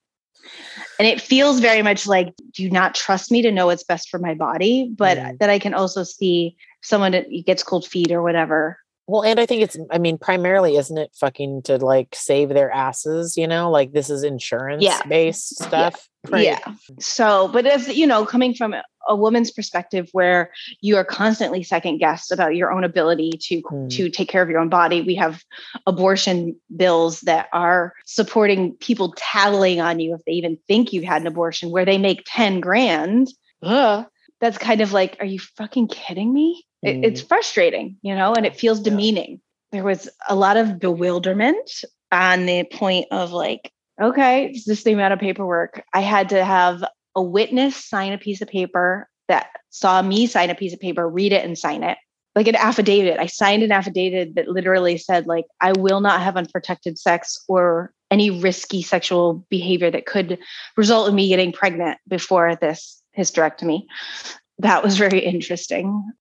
and 1.00 1.08
it 1.08 1.22
feels 1.22 1.60
very 1.60 1.82
much 1.82 2.08
like 2.08 2.34
do 2.54 2.64
you 2.64 2.70
not 2.70 2.96
trust 2.96 3.32
me 3.32 3.42
to 3.42 3.52
know 3.52 3.68
what's 3.68 3.84
best 3.84 4.10
for 4.10 4.20
my 4.20 4.34
body 4.34 4.90
but 4.98 5.18
Mm. 5.18 5.38
that 5.40 5.50
i 5.50 5.60
can 5.60 5.74
also 5.74 6.04
see 6.04 6.56
someone 6.82 7.12
that 7.12 7.28
gets 7.46 7.64
cold 7.64 7.86
feet 7.86 8.12
or 8.12 8.22
whatever 8.22 8.78
Well, 9.08 9.24
and 9.24 9.40
I 9.40 9.46
think 9.46 9.62
it's, 9.62 9.78
I 9.92 10.00
mean, 10.00 10.18
primarily, 10.18 10.78
isn't 10.78 10.98
it 10.98 11.12
fucking 11.20 11.62
to 11.64 11.78
like 11.78 12.16
save 12.16 12.50
their 12.50 12.72
asses, 12.72 13.38
you 13.38 13.48
know? 13.48 13.70
Like 13.70 13.92
this 13.94 14.10
is 14.10 14.24
insurance 14.24 14.84
Yeah. 14.84 15.02
based 15.08 15.62
stuff. 15.64 16.08
right? 16.32 16.44
yeah 16.44 16.60
so 17.00 17.48
but 17.50 17.68
as 17.68 17.88
you 17.96 18.08
know 18.08 18.26
coming 18.26 18.56
from 18.56 18.74
a 19.08 19.16
woman's 19.16 19.52
perspective 19.52 20.10
where 20.12 20.50
you 20.82 20.98
are 20.98 21.04
constantly 21.06 21.62
second 21.62 22.00
guessed 22.00 22.32
about 22.32 22.56
your 22.56 22.72
own 22.72 22.84
ability 22.84 23.30
to 23.40 23.62
Mm. 23.62 23.92
to 23.92 24.10
take 24.10 24.28
care 24.28 24.42
of 24.42 24.50
your 24.50 24.58
own 24.60 24.70
body 24.70 25.04
we 25.04 25.14
have 25.14 25.44
abortion 25.86 26.56
bills 26.76 27.22
that 27.22 27.48
are 27.54 27.94
supporting 28.06 28.74
people 28.78 29.14
tattling 29.16 29.80
on 29.80 30.00
you 30.00 30.16
if 30.16 30.22
they 30.26 30.32
even 30.32 30.58
think 30.68 30.92
you've 30.94 31.04
had 31.04 31.22
an 31.22 31.28
abortion 31.28 31.70
where 31.70 31.86
they 31.86 32.00
make 32.00 32.24
10 32.26 32.60
grand 32.60 33.32
Ugh. 33.62 34.08
that's 34.42 34.58
kind 34.58 34.82
of 34.82 34.94
like 34.94 35.18
are 35.20 35.26
you 35.28 35.38
fucking 35.40 35.88
kidding 35.90 36.34
me 36.34 36.65
it, 36.86 37.04
it's 37.04 37.22
mm. 37.22 37.28
frustrating 37.28 37.98
you 38.02 38.16
know 38.16 38.34
and 38.34 38.46
it 38.46 38.56
feels 38.56 38.80
demeaning. 38.80 39.42
There 39.72 39.84
was 39.84 40.10
a 40.30 40.36
lot 40.36 40.58
of 40.58 40.80
bewilderment 40.80 41.84
on 42.12 42.46
the 42.46 42.64
point 42.64 43.08
of 43.12 43.32
like 43.32 43.72
okay 44.02 44.48
is 44.48 44.66
this 44.66 44.84
the 44.84 44.94
amount 44.94 45.14
of 45.14 45.20
paperwork. 45.20 45.84
I 45.94 46.02
had 46.02 46.30
to 46.30 46.44
have 46.44 46.84
a 47.16 47.22
witness 47.22 47.76
sign 47.76 48.14
a 48.14 48.18
piece 48.18 48.42
of 48.42 48.48
paper 48.48 49.08
that 49.28 49.48
saw 49.70 50.02
me 50.02 50.28
sign 50.28 50.50
a 50.50 50.56
piece 50.56 50.74
of 50.74 50.80
paper 50.80 51.08
read 51.08 51.34
it 51.34 51.44
and 51.44 51.58
sign 51.58 51.84
it. 51.84 51.98
Like 52.36 52.48
an 52.48 52.56
affidavit. 52.56 53.18
I 53.18 53.28
signed 53.28 53.64
an 53.64 53.72
affidavit 53.72 54.36
that 54.36 54.50
literally 54.50 54.98
said 54.98 55.26
like 55.26 55.46
i 55.62 55.72
will 55.74 56.02
not 56.02 56.22
have 56.22 56.38
unprotected 56.38 56.98
sex 57.00 57.44
or 57.48 57.94
any 58.12 58.30
risky 58.30 58.82
sexual 58.82 59.46
behavior 59.50 59.90
that 59.92 60.06
could 60.06 60.38
result 60.78 61.10
in 61.10 61.16
me 61.16 61.28
getting 61.28 61.52
pregnant 61.52 61.98
before 62.08 62.56
this 62.56 63.02
hysterectomy. 63.18 63.86
That 64.60 64.84
was 64.84 64.98
very 64.98 65.20
interesting 65.20 66.12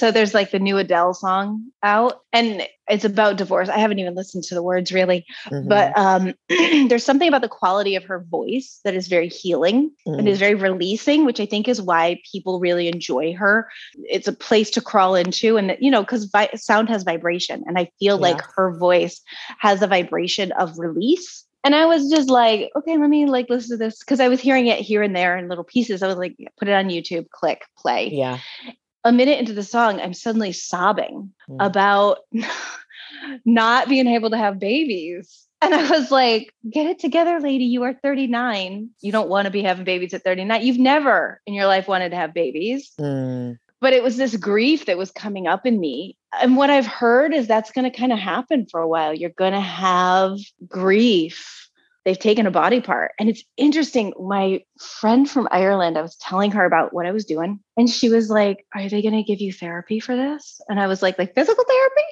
so 0.00 0.10
there's 0.10 0.32
like 0.34 0.50
the 0.50 0.58
new 0.58 0.78
Adele 0.78 1.12
song 1.14 1.66
out 1.82 2.20
and 2.32 2.66
it's 2.88 3.04
about 3.04 3.36
divorce. 3.36 3.68
I 3.68 3.78
haven't 3.78 3.98
even 3.98 4.14
listened 4.14 4.44
to 4.44 4.54
the 4.54 4.62
words 4.62 4.90
really, 4.92 5.26
Mhm. 5.50 5.68
but 5.68 5.96
um 5.96 6.34
there's 6.88 7.04
something 7.04 7.28
about 7.28 7.42
the 7.42 7.48
quality 7.48 7.94
of 7.96 8.04
her 8.04 8.24
voice 8.30 8.80
that 8.84 8.94
is 8.94 9.06
very 9.08 9.28
healing 9.28 9.90
and 10.06 10.26
Mm. 10.26 10.30
is 10.30 10.38
very 10.38 10.54
releasing, 10.54 11.24
which 11.26 11.38
I 11.38 11.46
think 11.46 11.68
is 11.68 11.82
why 11.82 12.20
people 12.32 12.58
really 12.60 12.88
enjoy 12.88 13.34
her. 13.34 13.68
It's 14.16 14.26
a 14.28 14.32
place 14.32 14.70
to 14.70 14.80
crawl 14.80 15.14
into 15.14 15.56
and 15.58 15.76
you 15.80 15.90
know 15.90 16.04
cuz 16.04 16.24
vi- 16.24 16.50
sound 16.56 16.88
has 16.88 17.02
vibration 17.04 17.62
and 17.66 17.78
I 17.78 17.90
feel 18.00 18.16
like 18.18 18.40
her 18.56 18.74
voice 18.76 19.20
has 19.58 19.82
a 19.82 19.86
vibration 19.86 20.50
of 20.52 20.78
release. 20.78 21.44
And 21.62 21.74
I 21.74 21.84
was 21.84 22.08
just 22.10 22.30
like, 22.30 22.70
okay, 22.74 22.96
let 22.96 23.10
me 23.10 23.26
like 23.26 23.50
listen 23.50 23.76
to 23.76 23.84
this 23.84 23.98
because 23.98 24.18
I 24.18 24.28
was 24.28 24.40
hearing 24.40 24.66
it 24.68 24.78
here 24.80 25.02
and 25.02 25.14
there 25.14 25.36
in 25.36 25.46
little 25.46 25.62
pieces. 25.74 26.02
I 26.02 26.06
was 26.06 26.16
like, 26.16 26.34
put 26.58 26.68
it 26.68 26.72
on 26.74 26.88
YouTube, 26.88 27.28
click, 27.30 27.60
play 27.76 28.08
yeah. 28.08 28.38
A 29.04 29.12
minute 29.12 29.38
into 29.38 29.52
the 29.54 29.62
song, 29.62 30.00
I'm 30.00 30.14
suddenly 30.14 30.52
sobbing 30.52 31.32
Mm. 31.48 31.56
about 31.64 32.18
not 33.44 33.88
being 33.88 34.06
able 34.06 34.30
to 34.30 34.36
have 34.38 34.58
babies. 34.58 35.46
And 35.62 35.74
I 35.74 35.90
was 35.90 36.10
like, 36.10 36.54
get 36.70 36.86
it 36.86 36.98
together, 36.98 37.38
lady. 37.38 37.64
You 37.64 37.82
are 37.82 37.92
39. 37.92 38.90
You 39.00 39.12
don't 39.12 39.28
want 39.28 39.44
to 39.44 39.50
be 39.50 39.62
having 39.62 39.84
babies 39.84 40.14
at 40.14 40.24
39. 40.24 40.62
You've 40.64 40.78
never 40.78 41.40
in 41.46 41.52
your 41.52 41.66
life 41.66 41.86
wanted 41.86 42.10
to 42.10 42.16
have 42.16 42.32
babies. 42.32 42.92
Mm. 42.98 43.58
But 43.80 43.92
it 43.92 44.02
was 44.02 44.16
this 44.16 44.36
grief 44.36 44.86
that 44.86 44.98
was 44.98 45.10
coming 45.10 45.46
up 45.46 45.66
in 45.66 45.78
me. 45.78 46.16
And 46.40 46.56
what 46.56 46.70
I've 46.70 46.86
heard 46.86 47.34
is 47.34 47.46
that's 47.46 47.72
going 47.72 47.90
to 47.90 47.96
kind 47.96 48.12
of 48.12 48.18
happen 48.18 48.66
for 48.70 48.80
a 48.80 48.88
while. 48.88 49.14
You're 49.14 49.30
going 49.30 49.52
to 49.52 49.60
have 49.60 50.38
grief. 50.66 51.59
They've 52.04 52.18
taken 52.18 52.46
a 52.46 52.50
body 52.50 52.80
part. 52.80 53.12
And 53.18 53.28
it's 53.28 53.44
interesting. 53.58 54.14
My 54.18 54.62
friend 54.78 55.28
from 55.28 55.46
Ireland, 55.50 55.98
I 55.98 56.02
was 56.02 56.16
telling 56.16 56.50
her 56.52 56.64
about 56.64 56.94
what 56.94 57.04
I 57.06 57.12
was 57.12 57.26
doing. 57.26 57.60
And 57.76 57.90
she 57.90 58.08
was 58.08 58.30
like, 58.30 58.64
Are 58.74 58.88
they 58.88 59.02
going 59.02 59.14
to 59.14 59.22
give 59.22 59.40
you 59.40 59.52
therapy 59.52 60.00
for 60.00 60.16
this? 60.16 60.60
And 60.68 60.80
I 60.80 60.86
was 60.86 61.02
like, 61.02 61.18
like 61.18 61.34
physical 61.34 61.64
therapy? 61.64 62.08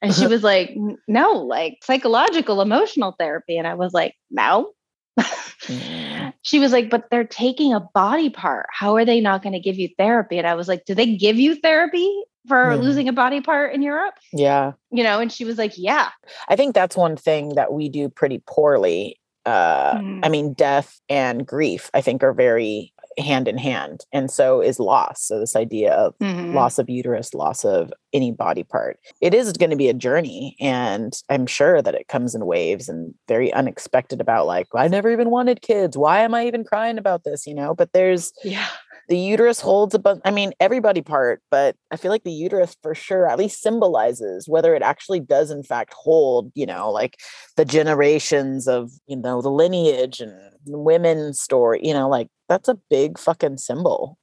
And 0.00 0.14
she 0.14 0.26
was 0.34 0.42
like, 0.44 0.76
no, 1.08 1.32
like 1.32 1.78
psychological, 1.82 2.60
emotional 2.60 3.16
therapy. 3.18 3.58
And 3.58 3.66
I 3.66 3.74
was 3.74 3.92
like, 3.92 4.14
no. 4.30 4.72
Mm. 5.18 6.32
she 6.42 6.58
was 6.58 6.72
like, 6.72 6.90
but 6.90 7.10
they're 7.10 7.24
taking 7.24 7.72
a 7.72 7.80
body 7.80 8.30
part. 8.30 8.66
How 8.72 8.96
are 8.96 9.04
they 9.04 9.20
not 9.20 9.42
going 9.42 9.52
to 9.54 9.60
give 9.60 9.76
you 9.78 9.88
therapy? 9.98 10.38
And 10.38 10.46
I 10.46 10.54
was 10.54 10.68
like, 10.68 10.84
do 10.84 10.94
they 10.94 11.16
give 11.16 11.36
you 11.36 11.54
therapy 11.56 12.08
for 12.48 12.56
Mhm. 12.56 12.82
losing 12.82 13.08
a 13.08 13.12
body 13.12 13.40
part 13.40 13.74
in 13.74 13.82
Europe? 13.82 14.14
Yeah. 14.32 14.72
You 14.90 15.04
know, 15.04 15.20
and 15.20 15.30
she 15.32 15.44
was 15.44 15.58
like, 15.58 15.74
yeah. 15.76 16.08
I 16.48 16.56
think 16.56 16.74
that's 16.74 16.96
one 16.96 17.16
thing 17.16 17.54
that 17.54 17.72
we 17.72 17.88
do 17.88 18.08
pretty 18.08 18.42
poorly. 18.46 19.18
Uh, 19.44 19.94
Mhm. 19.98 20.20
I 20.22 20.28
mean, 20.28 20.52
death 20.54 21.00
and 21.08 21.46
grief, 21.46 21.90
I 21.94 22.00
think, 22.00 22.22
are 22.22 22.32
very 22.32 22.92
hand 23.18 23.46
in 23.46 23.58
hand. 23.58 24.06
And 24.12 24.30
so 24.30 24.62
is 24.62 24.80
loss. 24.80 25.22
So, 25.24 25.38
this 25.38 25.54
idea 25.54 25.92
of 25.92 26.14
Mhm. 26.18 26.54
loss 26.54 26.78
of 26.78 26.88
uterus, 26.88 27.34
loss 27.34 27.62
of 27.64 27.92
any 28.14 28.30
body 28.32 28.62
part, 28.62 28.98
it 29.20 29.34
is 29.34 29.52
going 29.52 29.68
to 29.70 29.76
be 29.76 29.88
a 29.90 29.94
journey. 29.94 30.56
And 30.60 31.12
I'm 31.28 31.46
sure 31.46 31.82
that 31.82 31.94
it 31.94 32.08
comes 32.08 32.34
in 32.34 32.46
waves 32.46 32.88
and 32.88 33.12
very 33.28 33.52
unexpected 33.52 34.20
about, 34.20 34.46
like, 34.46 34.66
I 34.74 34.88
never 34.88 35.10
even 35.10 35.28
wanted 35.30 35.60
kids. 35.60 35.96
Why 35.98 36.20
am 36.20 36.34
I 36.34 36.46
even 36.46 36.64
crying 36.64 36.96
about 36.96 37.24
this? 37.24 37.46
You 37.46 37.54
know, 37.54 37.74
but 37.74 37.92
there's, 37.92 38.32
Yeah. 38.44 38.66
The 39.08 39.18
uterus 39.18 39.60
holds 39.60 39.94
a 39.94 39.98
bunch 39.98 40.20
i 40.24 40.30
mean 40.30 40.52
every 40.60 40.80
body 40.80 41.02
part 41.02 41.42
but 41.50 41.76
i 41.90 41.96
feel 41.96 42.10
like 42.10 42.24
the 42.24 42.32
uterus 42.32 42.76
for 42.82 42.94
sure 42.94 43.28
at 43.28 43.38
least 43.38 43.60
symbolizes 43.60 44.48
whether 44.48 44.74
it 44.74 44.82
actually 44.82 45.20
does 45.20 45.50
in 45.50 45.62
fact 45.62 45.92
hold 45.94 46.50
you 46.54 46.66
know 46.66 46.90
like 46.90 47.16
the 47.56 47.64
generations 47.64 48.68
of 48.68 48.90
you 49.06 49.16
know 49.16 49.42
the 49.42 49.50
lineage 49.50 50.20
and 50.20 50.32
women's 50.66 51.40
story 51.40 51.80
you 51.82 51.92
know 51.92 52.08
like 52.08 52.28
that's 52.48 52.68
a 52.68 52.78
big 52.90 53.18
fucking 53.18 53.56
symbol 53.56 54.18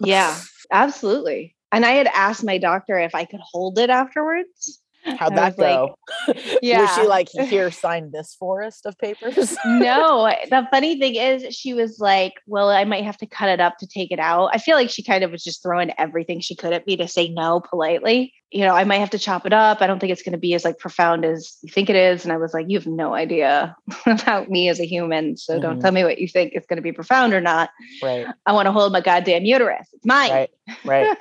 Yeah, 0.00 0.38
absolutely. 0.70 1.56
And 1.72 1.84
I 1.84 1.92
had 1.92 2.06
asked 2.08 2.44
my 2.44 2.58
doctor 2.58 2.98
if 2.98 3.14
I 3.14 3.24
could 3.24 3.40
hold 3.40 3.78
it 3.78 3.90
afterwards. 3.90 4.80
How'd 5.16 5.36
that 5.36 5.56
was 5.56 5.58
like, 5.58 5.76
go 5.76 5.96
was 6.28 6.58
yeah. 6.62 6.86
she 6.96 7.02
like 7.06 7.28
here 7.28 7.70
sign 7.84 8.10
this 8.12 8.34
forest 8.34 8.86
of 8.86 8.96
papers 8.98 9.56
no, 9.66 10.30
the 10.50 10.66
funny 10.70 10.98
thing 10.98 11.14
is, 11.16 11.54
she 11.54 11.74
was 11.74 11.98
like, 11.98 12.34
Well, 12.46 12.68
I 12.68 12.84
might 12.84 13.04
have 13.04 13.16
to 13.18 13.26
cut 13.26 13.48
it 13.48 13.60
up 13.60 13.78
to 13.78 13.86
take 13.86 14.10
it 14.10 14.18
out. 14.18 14.50
I 14.52 14.58
feel 14.58 14.76
like 14.76 14.90
she 14.90 15.02
kind 15.02 15.24
of 15.24 15.30
was 15.30 15.42
just 15.44 15.62
throwing 15.62 15.92
everything 15.98 16.40
she 16.40 16.54
could 16.54 16.72
at 16.72 16.86
me 16.86 16.96
to 16.96 17.08
say 17.08 17.28
no 17.28 17.60
politely. 17.60 18.32
You 18.50 18.64
know, 18.64 18.74
I 18.74 18.84
might 18.84 18.98
have 19.00 19.10
to 19.10 19.18
chop 19.18 19.44
it 19.44 19.52
up. 19.52 19.82
I 19.82 19.86
don't 19.86 19.98
think 19.98 20.10
it's 20.10 20.22
going 20.22 20.32
to 20.32 20.38
be 20.38 20.54
as 20.54 20.64
like 20.64 20.78
profound 20.78 21.24
as 21.24 21.58
you 21.62 21.70
think 21.70 21.90
it 21.90 21.96
is. 21.96 22.24
And 22.24 22.32
I 22.32 22.36
was 22.38 22.54
like, 22.54 22.66
You 22.68 22.78
have 22.78 22.86
no 22.86 23.14
idea 23.14 23.76
about 24.06 24.48
me 24.48 24.68
as 24.68 24.80
a 24.80 24.84
human. 24.86 25.36
So 25.36 25.58
don't 25.60 25.78
Mhm. 25.78 25.82
tell 25.82 25.92
me 25.92 26.04
what 26.04 26.18
you 26.18 26.28
think 26.28 26.54
is 26.54 26.64
going 26.66 26.76
to 26.78 26.82
be 26.82 26.92
profound 26.92 27.32
or 27.34 27.40
not. 27.40 27.70
right 28.02 28.26
I 28.46 28.52
want 28.52 28.66
to 28.66 28.72
hold 28.72 28.92
my 28.92 29.00
goddamn 29.00 29.44
uterus. 29.44 29.88
It's 29.92 30.06
mine. 30.06 30.30
right 30.30 30.50
right 30.84 31.16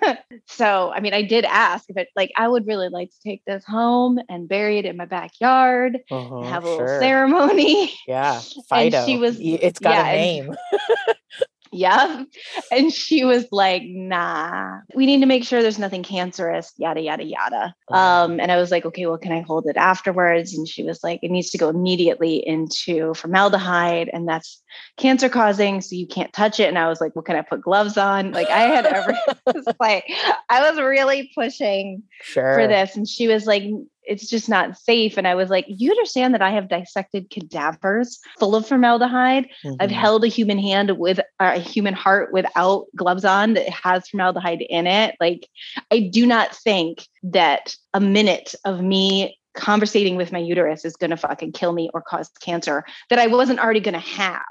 so, 0.45 0.91
I 0.93 0.99
mean, 0.99 1.13
I 1.13 1.21
did 1.21 1.45
ask 1.45 1.85
if 1.89 1.97
it, 1.97 2.09
like, 2.15 2.31
I 2.35 2.47
would 2.47 2.67
really 2.67 2.89
like 2.89 3.09
to 3.11 3.17
take 3.23 3.41
this 3.45 3.63
home 3.65 3.76
and 3.81 4.21
bury 4.21 4.77
it 4.77 4.85
in 4.85 4.97
my 4.97 5.05
backyard, 5.05 5.99
Uh-huh, 6.09 6.43
have 6.43 6.63
a 6.63 6.69
little 6.69 6.87
ceremony. 6.99 7.91
yeah 8.07 8.41
And 8.71 8.93
she 8.93 9.17
was 9.17 9.39
it's 9.39 9.79
got 9.79 9.93
yeah, 9.95 10.07
a 10.09 10.17
name 10.17 10.55
yeah. 11.71 12.23
And 12.71 12.91
she 12.91 13.25
was 13.25 13.45
like, 13.51 13.83
nah, 13.85 14.79
we 14.95 15.05
need 15.05 15.21
to 15.21 15.25
make 15.25 15.43
sure 15.43 15.61
there's 15.61 15.79
nothing 15.79 16.03
cancerous, 16.03 16.73
yada, 16.77 17.01
yada, 17.01 17.23
yada. 17.23 17.75
Mhm. 17.89 17.95
Um, 17.95 18.39
and 18.39 18.51
I 18.51 18.57
was 18.57 18.71
like, 18.71 18.85
okay, 18.85 19.05
well, 19.05 19.17
can 19.17 19.31
I 19.31 19.41
hold 19.41 19.67
it 19.67 19.77
afterwards? 19.77 20.57
And 20.57 20.67
she 20.67 20.83
was 20.83 21.03
like, 21.03 21.19
it 21.23 21.31
needs 21.31 21.49
to 21.51 21.57
go 21.57 21.69
immediately 21.69 22.45
into 22.45 23.13
formaldehyde, 23.13 24.09
and 24.11 24.27
that's 24.27 24.61
cancer 24.97 25.29
causing, 25.29 25.81
so 25.81 25.95
you 25.95 26.07
can't 26.07 26.33
touch 26.33 26.59
it. 26.59 26.67
And 26.67 26.77
I 26.77 26.87
was 26.89 27.01
like, 27.01 27.15
well, 27.15 27.23
can 27.23 27.35
I 27.35 27.41
put 27.41 27.61
gloves 27.61 27.97
on? 27.97 28.31
Like, 28.31 28.49
I 28.49 28.61
had 28.61 28.85
every, 28.85 29.15
like, 29.79 30.05
I 30.49 30.69
was 30.69 30.79
really 30.79 31.31
pushing 31.35 32.03
sure 32.21 32.53
for 32.53 32.67
this. 32.67 32.95
And 32.95 33.07
she 33.07 33.27
was 33.27 33.45
like, 33.45 33.63
it's 34.07 34.29
just 34.29 34.47
not 34.49 34.77
safe. 34.77 35.17
And 35.17 35.27
I 35.27 35.35
was 35.35 35.49
like, 35.49 35.65
you 35.67 35.91
understand 35.91 36.33
that 36.33 36.41
I 36.41 36.51
have 36.51 36.69
dissected 36.69 37.29
cadavers 37.29 38.19
full 38.39 38.55
of 38.55 38.67
formaldehyde. 38.67 39.47
I've 39.79 39.89
Mhm. 39.89 39.93
held 39.93 40.23
a 40.23 40.27
human 40.27 40.57
hand 40.57 40.97
with 40.97 41.19
uh, 41.39 41.53
a 41.55 41.59
human 41.59 41.93
heart 41.93 42.31
without 42.31 42.85
gloves 42.95 43.25
on 43.25 43.53
that 43.55 43.69
has 43.69 44.07
formaldehyde 44.07 44.61
in 44.61 44.87
it. 44.87 45.15
Like, 45.19 45.47
I 45.91 45.99
do 45.99 46.25
not 46.25 46.55
think 46.55 47.07
that 47.23 47.75
a 47.93 47.99
minute 47.99 48.55
of 48.65 48.81
me 48.81 49.37
conversating 49.55 50.15
with 50.15 50.31
my 50.31 50.39
uterus 50.39 50.85
is 50.85 50.95
going 50.95 51.09
to 51.09 51.17
fucking 51.17 51.51
kill 51.51 51.73
me 51.73 51.89
or 51.93 52.01
cause 52.01 52.29
cancer 52.41 52.85
that 53.09 53.19
I 53.19 53.27
wasn't 53.27 53.59
already 53.59 53.79
going 53.79 53.93
to 53.93 53.99
have. 53.99 54.41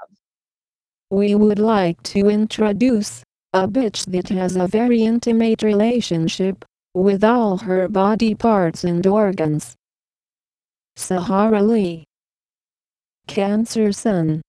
We 1.09 1.33
would 1.35 1.59
like 1.59 2.03
to 2.03 2.29
introduce 2.29 3.23
a 3.53 3.67
bitch 3.67 4.05
that 4.11 4.27
has 4.29 4.55
a 4.57 4.67
very 4.67 5.03
intimate 5.03 5.63
relationship 5.63 6.65
with 6.93 7.23
all 7.23 7.57
her 7.57 7.87
body 7.87 8.35
parts 8.35 8.83
and 8.83 9.05
organs. 9.05 9.75
Sahara 10.95 11.61
Lee. 11.61 12.05
Cancer 13.27 13.91
Sun. 13.91 14.41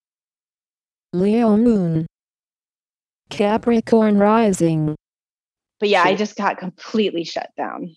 Leo 1.13 1.57
Moon. 1.57 2.07
Capricorn 3.31 4.19
Rising. 4.19 4.97
But 5.81 5.89
yeah, 5.89 6.03
I 6.03 6.15
just 6.15 6.37
got 6.37 6.59
completely 6.59 7.25
shut 7.25 7.51
down. 7.57 7.95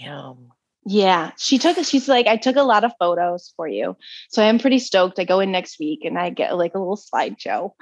damn 0.00 0.48
Yeah, 0.84 1.32
she 1.38 1.58
took. 1.58 1.76
She's 1.84 2.08
like, 2.08 2.26
I 2.26 2.36
took 2.36 2.56
a 2.56 2.62
lot 2.62 2.84
of 2.84 2.92
photos 2.98 3.52
for 3.56 3.68
you, 3.68 3.96
so 4.30 4.42
I'm 4.42 4.58
pretty 4.58 4.78
stoked. 4.78 5.18
I 5.18 5.24
go 5.24 5.40
in 5.40 5.52
next 5.52 5.78
week 5.78 6.04
and 6.04 6.18
I 6.18 6.30
get 6.30 6.56
like 6.56 6.74
a 6.74 6.78
little 6.78 6.96
slideshow. 6.96 7.72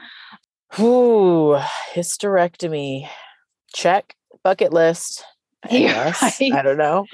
Ooh, 0.78 1.58
hysterectomy. 1.94 3.08
Check. 3.72 4.14
Bucket 4.42 4.72
list. 4.72 5.24
I 5.64 5.79
guess. 5.79 6.40
right. 6.40 6.53
I 6.53 6.62
don't 6.62 6.79
know. 6.79 7.07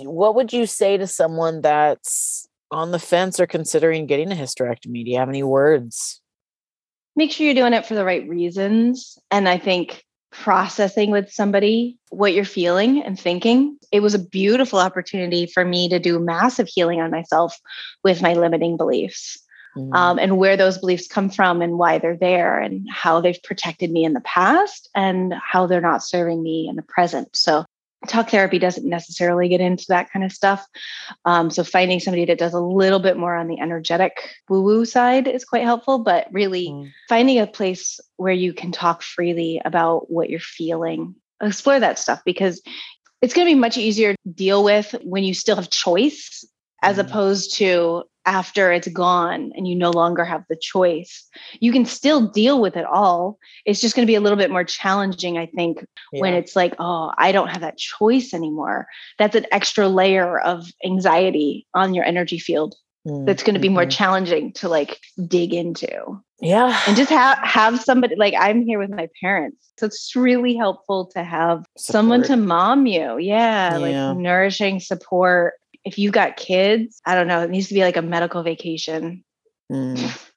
What 0.00 0.34
would 0.34 0.52
you 0.52 0.66
say 0.66 0.96
to 0.96 1.06
someone 1.06 1.60
that's 1.60 2.48
on 2.70 2.90
the 2.90 2.98
fence 2.98 3.38
or 3.38 3.46
considering 3.46 4.06
getting 4.06 4.32
a 4.32 4.36
hysterectomy? 4.36 5.04
Do 5.04 5.10
you 5.10 5.18
have 5.18 5.28
any 5.28 5.42
words? 5.42 6.20
Make 7.16 7.30
sure 7.30 7.46
you're 7.46 7.54
doing 7.54 7.74
it 7.74 7.86
for 7.86 7.94
the 7.94 8.04
right 8.04 8.28
reasons, 8.28 9.16
and 9.30 9.48
I 9.48 9.58
think 9.58 10.04
processing 10.34 11.12
with 11.12 11.30
somebody 11.30 11.96
what 12.10 12.34
you're 12.34 12.44
feeling 12.44 13.02
and 13.02 13.18
thinking. 13.18 13.78
It 13.92 14.00
was 14.00 14.14
a 14.14 14.18
beautiful 14.18 14.80
opportunity 14.80 15.46
for 15.46 15.64
me 15.64 15.88
to 15.88 16.00
do 16.00 16.18
massive 16.18 16.68
healing 16.68 17.00
on 17.00 17.12
myself 17.12 17.56
with 18.02 18.20
my 18.20 18.34
limiting 18.34 18.76
beliefs. 18.76 19.40
Mm, 19.76 19.94
um, 19.94 20.18
and 20.18 20.38
where 20.38 20.56
those 20.56 20.78
beliefs 20.78 21.08
come 21.08 21.28
from 21.30 21.60
and 21.60 21.78
why 21.78 21.98
they're 21.98 22.16
there 22.16 22.60
and 22.60 22.86
how 22.90 23.20
they've 23.20 23.42
protected 23.42 23.90
me 23.90 24.04
in 24.04 24.12
the 24.12 24.20
past 24.20 24.88
and 24.94 25.34
how 25.34 25.66
they're 25.66 25.80
not 25.80 26.02
serving 26.02 26.42
me 26.42 26.68
in 26.68 26.76
the 26.76 26.82
present. 26.82 27.28
So, 27.34 27.64
talk 28.08 28.30
therapy 28.30 28.58
doesn't 28.58 28.88
necessarily 28.88 29.48
get 29.48 29.60
into 29.60 29.86
that 29.88 30.10
kind 30.12 30.24
of 30.24 30.32
stuff. 30.32 30.66
Um, 31.24 31.50
so, 31.50 31.64
finding 31.64 32.00
somebody 32.00 32.24
that 32.26 32.38
does 32.38 32.54
a 32.54 32.60
little 32.60 33.00
bit 33.00 33.16
more 33.16 33.34
on 33.34 33.48
the 33.48 33.60
energetic 33.60 34.34
woo 34.48 34.62
woo 34.62 34.84
side 34.84 35.28
is 35.28 35.44
quite 35.44 35.64
helpful, 35.64 35.98
but 35.98 36.28
really 36.32 36.68
mm, 36.68 36.90
finding 37.08 37.38
a 37.38 37.46
place 37.46 38.00
where 38.16 38.32
you 38.32 38.52
can 38.52 38.72
talk 38.72 39.02
freely 39.02 39.60
about 39.64 40.10
what 40.10 40.30
you're 40.30 40.40
feeling, 40.40 41.14
explore 41.42 41.80
that 41.80 41.98
stuff 41.98 42.20
because 42.24 42.62
it's 43.22 43.34
going 43.34 43.46
to 43.46 43.54
be 43.54 43.58
much 43.58 43.78
easier 43.78 44.12
to 44.12 44.32
deal 44.32 44.62
with 44.62 44.94
when 45.02 45.24
you 45.24 45.32
still 45.32 45.56
have 45.56 45.70
choice 45.70 46.44
as 46.84 46.96
Mhm. 46.96 47.00
opposed 47.00 47.56
to 47.56 48.04
after 48.26 48.72
it's 48.72 48.88
gone 48.88 49.52
and 49.54 49.68
you 49.68 49.74
no 49.76 49.90
longer 49.90 50.24
have 50.24 50.44
the 50.48 50.56
choice. 50.56 51.28
You 51.60 51.72
can 51.72 51.84
still 51.84 52.26
deal 52.26 52.58
with 52.60 52.74
it 52.76 52.86
all. 52.86 53.38
It's 53.66 53.80
just 53.80 53.94
going 53.94 54.06
to 54.06 54.10
be 54.10 54.14
a 54.14 54.20
little 54.20 54.38
bit 54.38 54.50
more 54.50 54.64
challenging, 54.64 55.36
I 55.36 55.44
think, 55.46 55.84
when 56.12 56.32
it's 56.32 56.56
like, 56.56 56.74
oh, 56.78 57.12
I 57.18 57.32
don't 57.32 57.48
have 57.48 57.60
that 57.60 57.76
choice 57.76 58.32
anymore. 58.32 58.86
That's 59.18 59.36
an 59.36 59.44
extra 59.52 59.88
layer 59.88 60.40
of 60.40 60.64
anxiety 60.84 61.66
on 61.74 61.92
your 61.92 62.04
energy 62.06 62.38
field 62.38 62.74
that's 63.26 63.42
going 63.42 63.52
to 63.54 63.60
be 63.60 63.68
more 63.68 63.84
mhm. 63.84 63.90
challenging 63.90 64.52
to 64.54 64.66
like 64.70 64.98
dig 65.28 65.52
into 65.52 66.18
Yeah. 66.40 66.80
and 66.86 66.96
just 66.96 67.10
have 67.10 67.36
have 67.42 67.78
somebody 67.82 68.16
like 68.16 68.32
I'm 68.38 68.62
here 68.62 68.78
with 68.78 68.88
my 68.88 69.10
parents. 69.20 69.58
So 69.78 69.84
it's 69.84 70.16
really 70.16 70.56
helpful 70.56 71.04
to 71.14 71.22
have 71.22 71.66
someone 71.76 72.22
to 72.22 72.36
mom 72.38 72.86
you. 72.86 73.18
Yeah, 73.18 73.76
Yeah. 73.76 74.08
like 74.08 74.16
nourishing 74.16 74.80
support. 74.80 75.52
If 75.84 75.98
you 75.98 76.10
got 76.10 76.36
kids, 76.36 77.00
I 77.04 77.14
don't 77.14 77.26
know, 77.26 77.42
it 77.42 77.50
needs 77.50 77.68
to 77.68 77.74
be 77.74 77.82
like 77.82 77.96
a 77.96 78.02
medical 78.02 78.42
vacation. 78.42 79.24
Mm. 79.70 80.20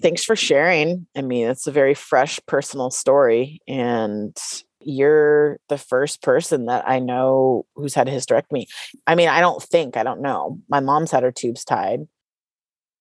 Thanks 0.00 0.24
for 0.24 0.36
sharing. 0.36 1.06
I 1.16 1.22
mean, 1.22 1.48
it's 1.48 1.66
a 1.66 1.72
very 1.72 1.94
fresh 1.94 2.38
personal 2.46 2.90
story. 2.90 3.60
And 3.66 4.36
you're 4.80 5.58
the 5.68 5.78
first 5.78 6.22
person 6.22 6.66
that 6.66 6.86
I 6.86 6.98
know 6.98 7.64
who's 7.74 7.94
had 7.94 8.08
a 8.08 8.12
hysterectomy. 8.12 8.66
I 9.06 9.14
mean, 9.14 9.28
I 9.28 9.40
don't 9.40 9.62
think, 9.62 9.96
I 9.96 10.02
don't 10.02 10.20
know. 10.20 10.58
My 10.68 10.80
mom's 10.80 11.10
had 11.10 11.22
her 11.22 11.32
tubes 11.32 11.64
tied. 11.64 12.06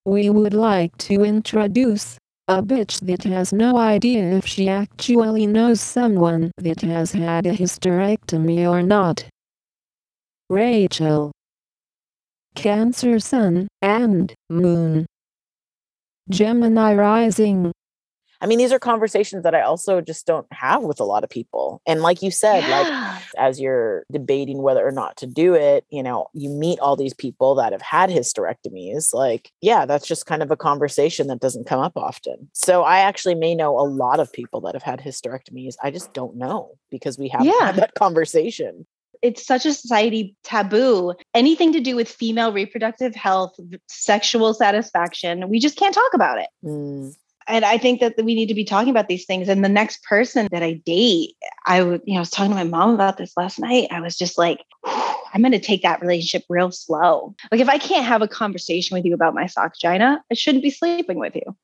We 0.06 0.30
would 0.30 0.54
like 0.54 0.96
to 0.98 1.24
introduce 1.24 2.20
a 2.48 2.62
bitch 2.62 3.00
that 3.02 3.24
has 3.24 3.54
no 3.54 3.78
idea 3.78 4.34
if 4.34 4.46
she 4.46 4.68
actually 4.68 5.48
knows 5.48 5.80
someone 5.80 6.52
that 6.58 6.82
has 6.82 7.14
had 7.14 7.46
a 7.46 7.54
hysterectomy 7.54 8.70
or 8.70 8.82
not. 8.82 9.26
Rachel. 10.50 11.32
Cancer 12.56 13.20
Sun 13.20 13.68
and 13.82 14.34
Moon. 14.50 15.06
Gemini 16.30 16.94
Rising. 16.96 17.72
I 18.44 18.46
mean, 18.46 18.60
these 18.60 18.74
are 18.74 18.80
conversations 18.80 19.44
that 19.44 19.56
I 19.56 19.62
also 19.62 20.02
just 20.02 20.28
don't 20.28 20.46
have 20.52 20.84
with 20.84 21.00
a 21.00 21.06
lot 21.06 21.24
of 21.24 21.30
people. 21.30 21.82
And 21.88 22.02
like 22.02 22.22
you 22.22 22.30
said, 22.30 22.68
like 22.68 22.88
as 23.38 23.60
you're 23.60 24.04
debating 24.12 24.62
whether 24.62 24.86
or 24.86 24.92
not 24.92 25.16
to 25.18 25.26
do 25.28 25.54
it, 25.54 25.86
you 25.90 26.04
know, 26.04 26.28
you 26.34 26.50
meet 26.50 26.80
all 26.82 26.98
these 26.98 27.14
people 27.14 27.56
that 27.56 27.72
have 27.72 27.82
had 27.82 28.10
hysterectomies. 28.10 29.14
Like, 29.14 29.50
yeah, 29.62 29.86
that's 29.86 30.06
just 30.06 30.26
kind 30.26 30.44
of 30.44 30.52
a 30.52 30.58
conversation 30.58 31.28
that 31.28 31.40
doesn't 31.40 31.66
come 31.68 31.80
up 31.80 31.94
often. 31.96 32.50
So 32.54 32.84
I 32.84 33.00
actually 33.00 33.36
may 33.36 33.56
know 33.56 33.80
a 33.80 33.88
lot 33.88 34.20
of 34.20 34.32
people 34.32 34.60
that 34.62 34.74
have 34.76 34.84
had 34.84 35.00
hysterectomies. 35.00 35.76
I 35.82 35.90
just 35.90 36.14
don't 36.14 36.36
know 36.36 36.72
because 36.92 37.18
we 37.18 37.30
haven't 37.30 37.48
Yeah. 37.48 37.68
had 37.68 37.76
that 37.78 37.94
conversation. 37.96 38.86
it's 39.22 39.46
such 39.46 39.66
a 39.66 39.74
society 39.74 40.36
taboo. 40.44 41.14
Anything 41.34 41.72
to 41.72 41.80
do 41.80 41.96
with 41.96 42.10
female 42.10 42.52
reproductive 42.52 43.16
health, 43.16 43.58
sexual 43.88 44.54
satisfaction, 44.54 45.48
we 45.48 45.60
just 45.62 45.78
can't 45.78 45.96
talk 45.96 46.14
about 46.14 46.40
it. 46.40 46.48
Mm, 46.62 47.16
And 47.48 47.66
I 47.66 47.78
think 47.78 48.00
that 48.00 48.16
we 48.24 48.36
need 48.36 48.48
to 48.48 48.54
be 48.54 48.66
talking 48.66 48.90
about 48.90 49.08
these 49.08 49.26
things. 49.26 49.50
And 49.50 49.64
the 49.64 49.70
next 49.70 50.04
person 50.04 50.48
that 50.52 50.64
I 50.64 50.74
date, 50.86 51.36
I 51.66 51.84
would, 51.84 52.02
you 52.06 52.14
know, 52.14 52.20
I 52.20 52.22
was 52.22 52.30
talking 52.30 52.52
to 52.52 52.56
my 52.56 52.64
mom 52.64 52.94
about 52.94 53.18
this 53.18 53.34
last 53.38 53.60
night. 53.60 53.88
I 53.92 54.02
was 54.02 54.18
just 54.18 54.38
like, 54.38 54.64
I'm 54.86 55.42
going 55.42 55.52
to 55.52 55.60
take 55.60 55.82
that 55.82 56.02
relationship 56.02 56.44
real 56.48 56.72
slow. 56.72 57.36
Like, 57.52 57.62
if 57.62 57.70
I 57.70 57.78
can't 57.78 58.06
have 58.06 58.22
a 58.22 58.28
conversation 58.28 58.96
with 58.96 59.06
you 59.06 59.14
about 59.14 59.34
my 59.34 59.48
sock 59.48 59.74
vagina, 59.76 60.24
I 60.32 60.36
shouldn't 60.36 60.64
be 60.64 60.70
sleeping 60.70 61.20
with 61.20 61.36
you. 61.36 61.56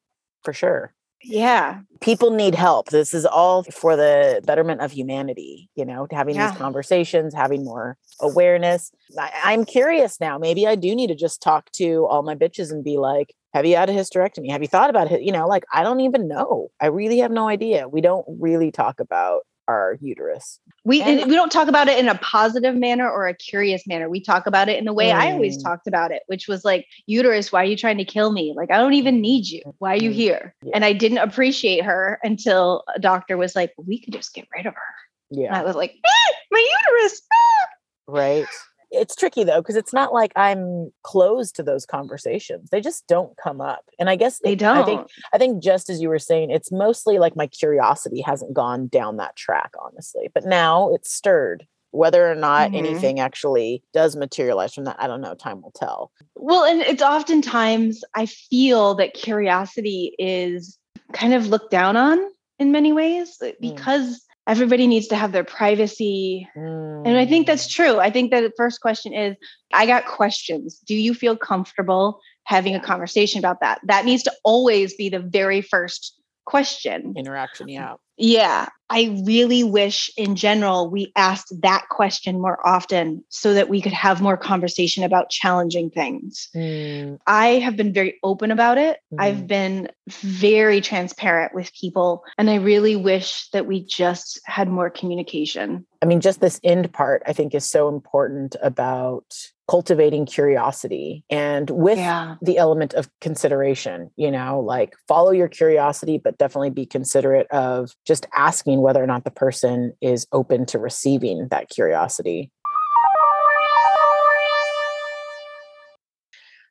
for 0.44 0.54
sure. 0.54 0.94
Yeah. 1.23 1.79
people 2.01 2.32
need 2.32 2.55
help. 2.55 2.89
This 2.89 3.13
is 3.13 3.25
all 3.25 3.63
for 3.63 3.95
the 3.95 4.41
betterment 4.45 4.82
of 4.82 4.91
humanity, 4.91 5.69
you 5.75 5.86
know, 5.86 6.08
having 6.12 6.36
Yeah. 6.36 6.49
these 6.51 6.58
conversations, 6.58 7.34
having 7.34 7.63
more 7.65 7.97
awareness. 8.21 8.91
I, 9.17 9.32
I'm 9.43 9.65
curious 9.65 10.19
now. 10.19 10.38
Maybe 10.38 10.65
I 10.65 10.75
do 10.75 10.95
need 10.95 11.08
to 11.08 11.15
just 11.15 11.41
talk 11.41 11.71
to 11.73 12.05
all 12.08 12.23
my 12.23 12.36
bitches 12.36 12.71
and 12.71 12.84
be 12.84 12.97
like, 12.97 13.34
have 13.53 13.65
you 13.65 13.75
had 13.75 13.89
a 13.89 13.93
hysterectomy? 13.93 14.49
Have 14.51 14.62
you 14.62 14.67
thought 14.67 14.89
about 14.89 15.12
it? 15.12 15.21
You 15.23 15.32
know, 15.32 15.47
like, 15.47 15.63
I 15.73 15.84
don't 15.84 16.01
even 16.01 16.27
know. 16.27 16.69
I 16.79 16.86
really 16.88 17.17
have 17.19 17.32
no 17.32 17.47
idea. 17.49 17.88
We 17.89 17.99
don't 18.01 18.25
really 18.39 18.71
talk 18.71 18.99
about 18.99 19.41
our 19.69 19.97
uterus. 20.01 20.60
We 20.84 21.01
And- 21.01 21.19
and 21.19 21.29
we 21.29 21.36
don't 21.36 21.51
talk 21.51 21.67
about 21.67 21.88
it 21.88 21.99
in 21.99 22.10
a 22.10 22.15
positive 22.15 22.75
manner 22.75 23.08
or 23.10 23.27
a 23.27 23.36
curious 23.36 23.86
manner. 23.86 24.10
We 24.10 24.19
talk 24.19 24.47
about 24.47 24.67
it 24.67 24.77
in 24.79 24.86
the 24.86 24.93
way 24.93 25.12
I 25.12 25.32
always 25.32 25.58
Mm. 25.60 25.63
talked 25.63 25.86
about 25.88 26.12
it, 26.12 26.23
which 26.25 26.47
was 26.47 26.65
like, 26.65 26.88
uterus, 27.05 27.51
why 27.51 27.62
are 27.62 27.65
you 27.65 27.75
trying 27.77 27.99
to 27.99 28.03
kill 28.05 28.32
me? 28.32 28.53
Like, 28.58 28.71
I 28.71 28.77
don't 28.77 28.93
even 28.95 29.21
need 29.21 29.47
you. 29.47 29.62
Why 29.77 29.93
are 29.93 29.97
you 30.03 30.10
Mm. 30.10 30.13
here? 30.23 30.55
Yeah. 30.63 30.71
And 30.73 30.84
I 30.86 30.93
didn't 30.93 31.19
appreciate 31.19 31.84
her 31.86 32.19
until 32.23 32.84
a 32.95 32.99
doctor 32.99 33.38
was 33.38 33.55
like, 33.55 33.71
we 33.77 33.99
could 34.01 34.13
just 34.13 34.34
get 34.34 34.47
rid 34.55 34.65
of 34.65 34.73
her. 34.73 34.93
And 35.32 35.41
Yeah. 35.41 35.60
I 35.60 35.63
was 35.63 35.75
like, 35.75 35.93
"Ah, 36.03 36.32
my 36.51 36.60
uterus. 36.88 37.21
ah." 37.32 37.67
Right. 38.08 38.47
It's 38.91 39.15
tricky 39.15 39.43
though, 39.43 39.62
because 39.62 39.75
it's 39.75 39.93
not 39.93 40.13
like 40.13 40.32
I'm 40.36 40.91
closed 41.04 41.56
to 41.58 41.63
those 41.63 41.86
conversations. 41.86 42.69
They 42.71 42.82
just 42.82 43.06
don't 43.08 43.38
come 43.38 43.62
up. 43.62 43.86
And 43.99 44.10
I 44.10 44.15
guess 44.15 44.39
They 44.43 44.54
it- 44.54 44.60
don't. 44.60 44.78
I 44.78 44.84
think 44.84 45.08
I 45.34 45.38
think 45.38 45.62
just 45.63 45.89
as 45.89 46.02
you 46.02 46.10
were 46.10 46.19
saying, 46.19 46.49
it's 46.52 46.71
mostly 46.71 47.19
like 47.19 47.36
my 47.36 47.47
curiosity 47.47 48.21
hasn't 48.21 48.54
gone 48.54 48.88
down 48.88 49.17
that 49.17 49.36
track, 49.36 49.71
honestly. 49.80 50.30
But 50.34 50.45
now 50.45 50.91
it's 50.93 51.13
stirred. 51.13 51.67
Whether 51.91 52.32
or 52.32 52.36
not 52.36 52.71
Mhm. 52.71 52.78
anything 52.78 53.19
actually 53.19 53.84
does 53.93 54.15
materialize 54.15 54.73
from 54.75 54.84
that, 54.86 54.97
I 54.99 55.08
don't 55.08 55.21
know. 55.21 55.34
Time 55.34 55.62
will 55.62 55.71
tell. 55.75 56.12
Well, 56.36 56.63
and 56.63 56.82
it's 56.82 57.02
oftentimes 57.02 58.04
I 58.15 58.28
feel 58.28 58.93
that 58.95 59.13
curiosity 59.15 60.15
is 60.19 60.78
kind 61.13 61.34
of 61.34 61.47
looked 61.47 61.71
down 61.71 61.97
on 61.97 62.19
in 62.60 62.71
many 62.71 62.93
ways 62.93 63.38
uh, 63.43 63.52
because 63.60 64.21
everybody 64.50 64.88
needs 64.88 65.08
to 65.08 65.16
have 65.16 65.32
their 65.32 65.44
privacy. 65.44 66.48
And 66.56 67.18
I 67.18 67.26
think 67.26 67.46
that's 67.48 67.68
Mm. 67.68 67.76
true. 67.76 68.00
I 68.00 68.10
think 68.10 68.32
that 68.32 68.42
the 68.42 68.52
first 68.58 68.82
question 68.82 69.14
is 69.14 69.36
I 69.72 69.86
got 69.86 70.06
questions. 70.08 70.80
Do 70.88 70.96
you 70.96 71.14
feel 71.14 71.38
comfortable 71.38 72.20
having 72.46 72.74
a 72.76 72.80
conversation 72.80 73.40
about 73.40 73.60
that? 73.62 73.80
That 73.84 74.06
needs 74.06 74.24
to 74.24 74.34
always 74.44 74.96
be 74.96 75.10
the 75.10 75.20
very 75.20 75.62
first 75.62 76.16
question. 76.46 77.14
interaction. 77.16 77.70
Yeah. 77.70 77.94
Yeah. 78.19 78.67
I 78.91 79.21
really 79.23 79.63
wish 79.63 80.10
in 80.17 80.36
general 80.36 80.89
we 80.89 81.12
asked 81.15 81.53
that 81.62 81.86
question 81.89 82.41
more 82.41 82.65
often 82.67 83.23
so 83.29 83.53
that 83.53 83.69
we 83.69 83.82
could 83.82 83.93
have 83.93 84.19
more 84.19 84.36
conversation 84.36 85.03
about 85.03 85.29
challenging 85.29 85.91
things. 85.91 86.49
Mm, 86.55 87.19
I 87.27 87.60
have 87.60 87.77
been 87.77 87.93
very 87.93 88.19
open 88.23 88.49
about 88.49 88.79
it. 88.79 88.99
Mhm. 89.13 89.21
I've 89.21 89.47
been 89.47 89.89
very 90.08 90.82
transparent 90.82 91.53
with 91.53 91.71
people. 91.73 92.23
And 92.39 92.49
I 92.49 92.55
really 92.55 92.95
wish 92.95 93.47
that 93.51 93.67
we 93.67 93.86
just 93.86 94.39
had 94.45 94.67
more 94.67 94.89
communication. 94.89 95.86
I 96.01 96.05
mean, 96.08 96.19
just 96.19 96.41
this 96.41 96.60
end 96.63 96.91
part, 96.91 97.21
I 97.27 97.34
think, 97.34 97.53
is 97.53 97.69
so 97.69 97.89
important 97.89 98.55
about 98.62 99.36
cultivating 99.69 100.25
curiosity 100.25 101.23
and 101.29 101.69
with 101.69 101.99
Yeah. 101.99 102.36
the 102.41 102.58
element 102.58 102.95
of 102.95 103.08
consideration, 103.21 104.10
you 104.15 104.32
know, 104.32 104.60
like 104.60 104.95
follow 105.08 105.29
your 105.29 105.47
curiosity, 105.47 106.17
but 106.17 106.39
definitely 106.39 106.71
be 106.71 106.88
considerate 106.88 107.45
of 107.51 107.91
just 108.05 108.25
asking 108.36 108.82
whether 108.82 109.03
or 109.03 109.05
not 109.05 109.25
the 109.25 109.32
person 109.32 109.93
is 110.01 110.25
open 110.32 110.65
to 110.65 110.79
receiving 110.79 111.49
that 111.51 111.69
curiosity. 111.69 112.51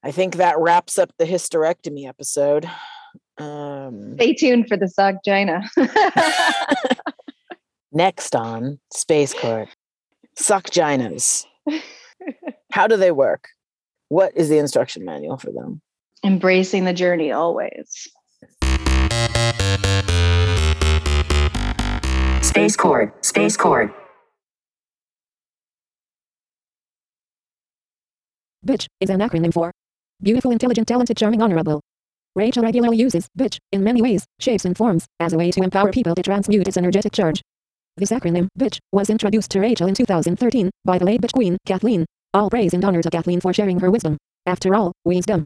I 0.03 0.11
think 0.11 0.37
that 0.37 0.59
wraps 0.59 0.99
up 0.99 1.11
the 1.19 1.25
hysterectomy 1.25 2.09
episode. 2.09 2.69
Um, 3.39 4.15
Stay 4.15 4.33
tuned 4.35 4.67
for 4.69 4.77
the 4.77 4.87
Sockgina. 4.87 5.69
next 7.93 8.35
on 8.35 8.81
Space 8.93 9.35
Court, 9.35 9.69
suckginas. 10.37 11.45
How 12.73 12.87
do 12.87 12.97
they 12.97 13.11
work? 13.11 13.49
What 14.09 14.37
is 14.37 14.49
the 14.49 14.59
instruction 14.59 15.05
manual 15.05 15.39
for 15.39 15.51
them? 15.51 15.81
Embracing 16.25 16.85
the 16.85 16.93
journey 16.93 17.33
always. 17.33 18.09
Space 22.43 22.77
Court, 22.77 23.25
Space 23.25 23.57
Court. 23.57 23.95
Bitch 28.67 28.87
is 29.01 29.11
an 29.11 29.21
acronym 29.21 29.53
for 29.53 29.73
Beautiful, 30.21 30.51
Intelligent, 30.51 30.89
Talented, 30.89 31.17
Charming, 31.17 31.41
Honorable. 31.41 31.81
Rachel 32.35 32.65
regularly 32.65 32.97
uses 32.97 33.29
bitch 33.39 33.59
in 33.73 33.83
many 33.85 34.03
ways, 34.03 34.25
shapes, 34.41 34.65
and 34.65 34.77
forms 34.77 35.07
as 35.21 35.33
a 35.33 35.39
way 35.39 35.51
to 35.53 35.63
empower 35.63 35.91
people 35.91 36.15
to 36.15 36.23
transmute 36.23 36.69
its 36.69 36.77
energetic 36.77 37.13
charge. 37.13 37.41
This 37.97 38.11
acronym, 38.11 38.49
bitch, 38.59 38.79
was 38.93 39.11
introduced 39.11 39.51
to 39.53 39.61
Rachel 39.61 39.89
in 39.89 39.95
2013 39.95 40.71
by 40.85 40.99
the 40.99 41.05
late 41.05 41.21
bitch 41.21 41.33
queen, 41.33 41.57
Kathleen. 41.67 42.05
All 42.39 42.49
praise 42.49 42.73
and 42.73 42.85
honor 42.85 43.03
to 43.03 43.11
Kathleen 43.11 43.41
for 43.41 43.53
sharing 43.53 43.81
her 43.81 43.91
wisdom. 43.91 44.17
After 44.47 44.73
all, 44.73 44.93
wisdom 45.05 45.45